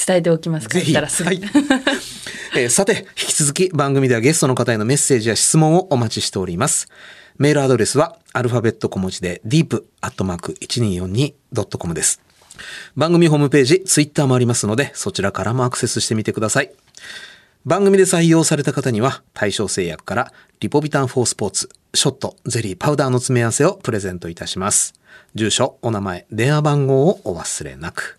[0.06, 0.68] 伝えておきます。
[0.68, 0.86] ぜひ。
[0.86, 1.28] 帰ったらすぐ。
[1.28, 1.40] はい
[2.56, 6.86] えーさて、引き続き番組ではゲストの方へのメッセージや質問をお待ちしております。
[7.36, 12.20] メールアドレスはアルファベット小文字で deep.1242.com です。
[12.96, 16.70] 番組ホームページ、ツイッターもありますので、そちらからもアクセスしてみてください。
[17.66, 24.92] 番組で採用された方には、対象製薬からリポビタン4スポーツ、ショット、ゼリー、パウダーの詰め合わせをプレゼントいたします。
[25.34, 28.18] 住所、お名前、電話番号をお忘れなく。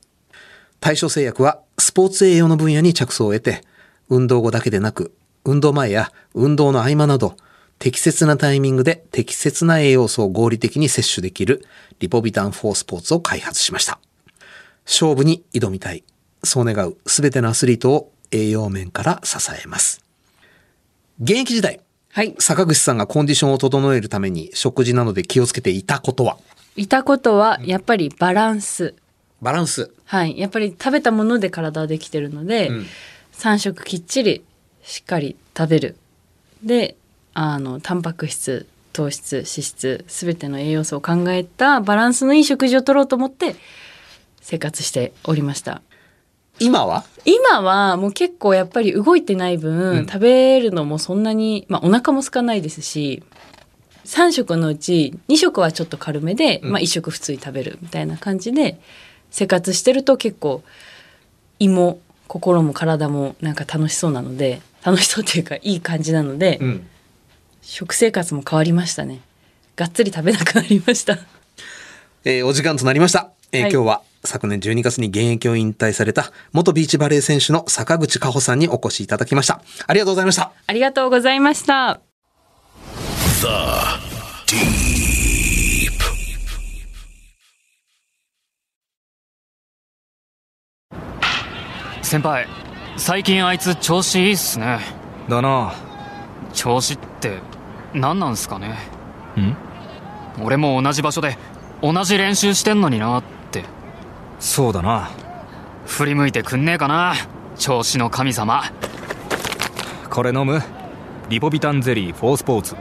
[0.79, 3.61] 対象製薬はスポーツ栄養の分野に着想を得て、
[4.09, 7.37] 運動後だけでなく、運動前や運動の合間など、
[7.77, 11.63] 適切なタイミングで適切な栄養素を合理的に摂取できる
[11.99, 13.99] リポビタン4スポーツを開発しました。
[14.85, 16.03] 勝負に挑みたい。
[16.43, 20.03] そう願うすべてのアスリートを栄養面から支えます。
[21.21, 21.79] 現役時代、
[22.11, 22.35] はい。
[22.39, 26.37] 坂口さんがコンディションを整えるために食事などで気をつけていたことは？
[26.75, 28.95] いたことは、やっぱりバランス。
[29.41, 29.91] バランス。
[30.05, 30.37] はい。
[30.37, 32.85] やっぱり食べたもので体はできてるので、ん
[33.33, 34.43] 3食きっちり
[34.83, 35.97] しっかり食べる。
[36.63, 36.95] で、
[37.33, 43.55] あの、タンパク質、糖質、脂質、すべての栄養素を考えたバランスのいい食事を取ろうと思って
[44.41, 45.81] 生活しておりました。
[46.59, 47.03] 今は？
[47.25, 50.05] 今はもう結構やっぱり動いてない分、うん。
[50.05, 53.23] 食べるのもそんなに、まあ、お腹も空かないですし
[54.05, 56.71] 3食のうち2食はちょっと軽めで、うん。
[56.71, 58.79] まあ、1食普通に食べるみたいな感じで
[59.31, 60.63] 生活してると結構
[61.59, 66.87] 胃も心も体もなんか楽しそうなので楽しそうっていうかいい感じなので、うん。
[67.63, 69.21] 食生活も変わりましたね。
[69.75, 71.17] がっつり食べなくなりました。
[72.23, 73.31] えーお時間となりました。
[73.51, 73.71] えーはい。
[73.71, 79.61] 今日は昨年12月に現役を引退された元ビーチバレー選手の坂口加穂さんにお越しいただきました。
[79.87, 80.51] ありがとうございました。
[80.67, 81.99] ありがとうございました。
[84.47, 85.91] Deep.
[92.01, 92.47] 先輩
[92.97, 94.79] 最近あいつ調子いいっすね
[95.27, 95.73] だな
[96.53, 97.39] 調子って
[97.93, 98.77] 何なんすかね
[99.37, 99.57] ん？
[100.43, 101.37] 俺も同じ場所で
[101.81, 103.35] 同じ練習してんのになって
[104.39, 105.09] そうだな。
[105.85, 107.15] 振り向いてくんねえかな
[107.57, 108.63] 調子の神様。
[110.09, 110.61] これ飲む？
[111.29, 112.75] リポビタンゼリー4スポーツ。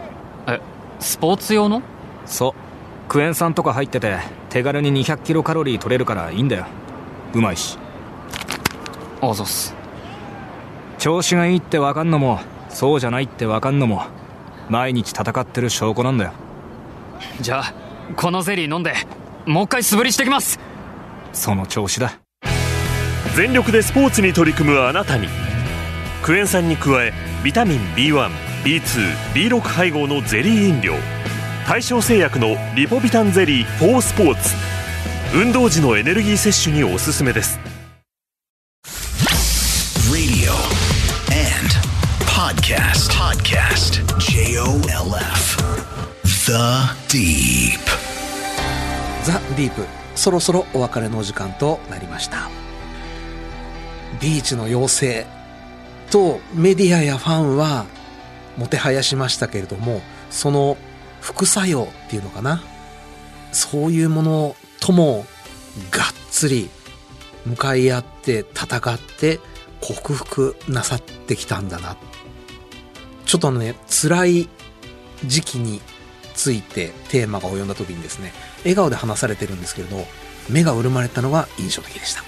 [0.46, 0.61] え
[1.00, 1.82] スポーツ用の？
[2.26, 2.52] そう。
[3.09, 4.18] クエン酸とか入ってて
[4.50, 6.66] 手軽に200キロカロリー取れるからいいんだよ。
[7.34, 7.78] うまいし。
[9.20, 9.74] あざっす。
[10.98, 14.05] 調子がいいってわかんのもそうじゃないってわかんのも
[14.68, 16.32] 毎日戦ってる証拠なんだよ。
[17.40, 17.74] じゃあ
[18.16, 18.94] このゼリー飲んで
[19.46, 20.59] もう一回素振りしてきます
[21.35, 22.18] その調子だ
[23.37, 25.28] 全力でスポーツに取り組むあなたに
[26.22, 27.12] クエン酸に加え
[27.45, 30.95] ビタミン B1B2B6 配合のゼリー飲料
[31.66, 34.55] 対象製薬のリポビタンゼリー4スポーツ
[35.35, 37.59] 運動時のエネルギー摂取におすすめです
[40.12, 40.53] Radio
[41.32, 41.74] and
[42.26, 43.11] podcast.
[43.11, 44.05] Podcast.
[44.18, 45.57] J O L F.
[46.22, 47.93] The Deep.
[49.25, 52.51] ザ・ディープそろそろお別れのお時間となりました。
[54.20, 55.27] ビーチの妖精
[56.11, 57.87] とメディアやファンは
[58.57, 60.77] もてはやしましたけれどもその
[61.20, 62.62] 副作用っていうのかな？
[63.51, 65.25] そういうものとも
[65.91, 66.68] がっつり
[67.47, 69.41] 向かい合って戦って
[69.81, 71.97] 克服なさってきたんだな。
[73.27, 74.49] ちょっとね辛い
[75.25, 75.81] 時期に
[76.35, 78.33] ついてテーマが及んだ時にですね
[78.64, 80.04] 笑顔で話されてるんですけれど
[80.50, 82.22] 目が潤まれたのが印象的でした。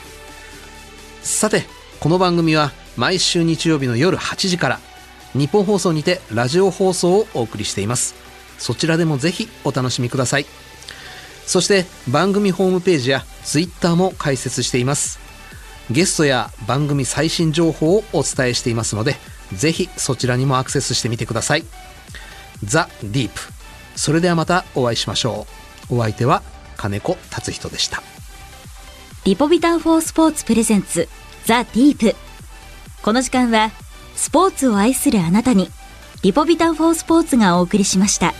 [1.22, 1.64] さて
[1.99, 4.80] この番組は毎週日曜日の夜8時から
[5.32, 8.14] 日本放送にてラジオ放送をお送りしています。
[8.59, 10.47] そちらでもぜひお楽しみください。
[11.47, 15.18] そして番組ホームページやツイッターも開設しています。
[15.91, 19.14] ゲストや番組最新情報をお伝えしていますので
[19.53, 21.64] ぜひそちらにもアクセスしてみてください。
[22.64, 23.41] ザ・ディープ。
[23.95, 25.66] それではまたお会いしましょう。
[25.91, 26.43] お相手は
[26.76, 28.03] 金子達人でした
[29.24, 31.09] リポビタン4スポーツプレゼンツ
[31.45, 32.16] ザ・ディープ
[33.03, 33.70] この時間は
[34.14, 35.68] スポーツを愛するあなたに
[36.22, 38.34] リポビタン4スポーツがお送りしました。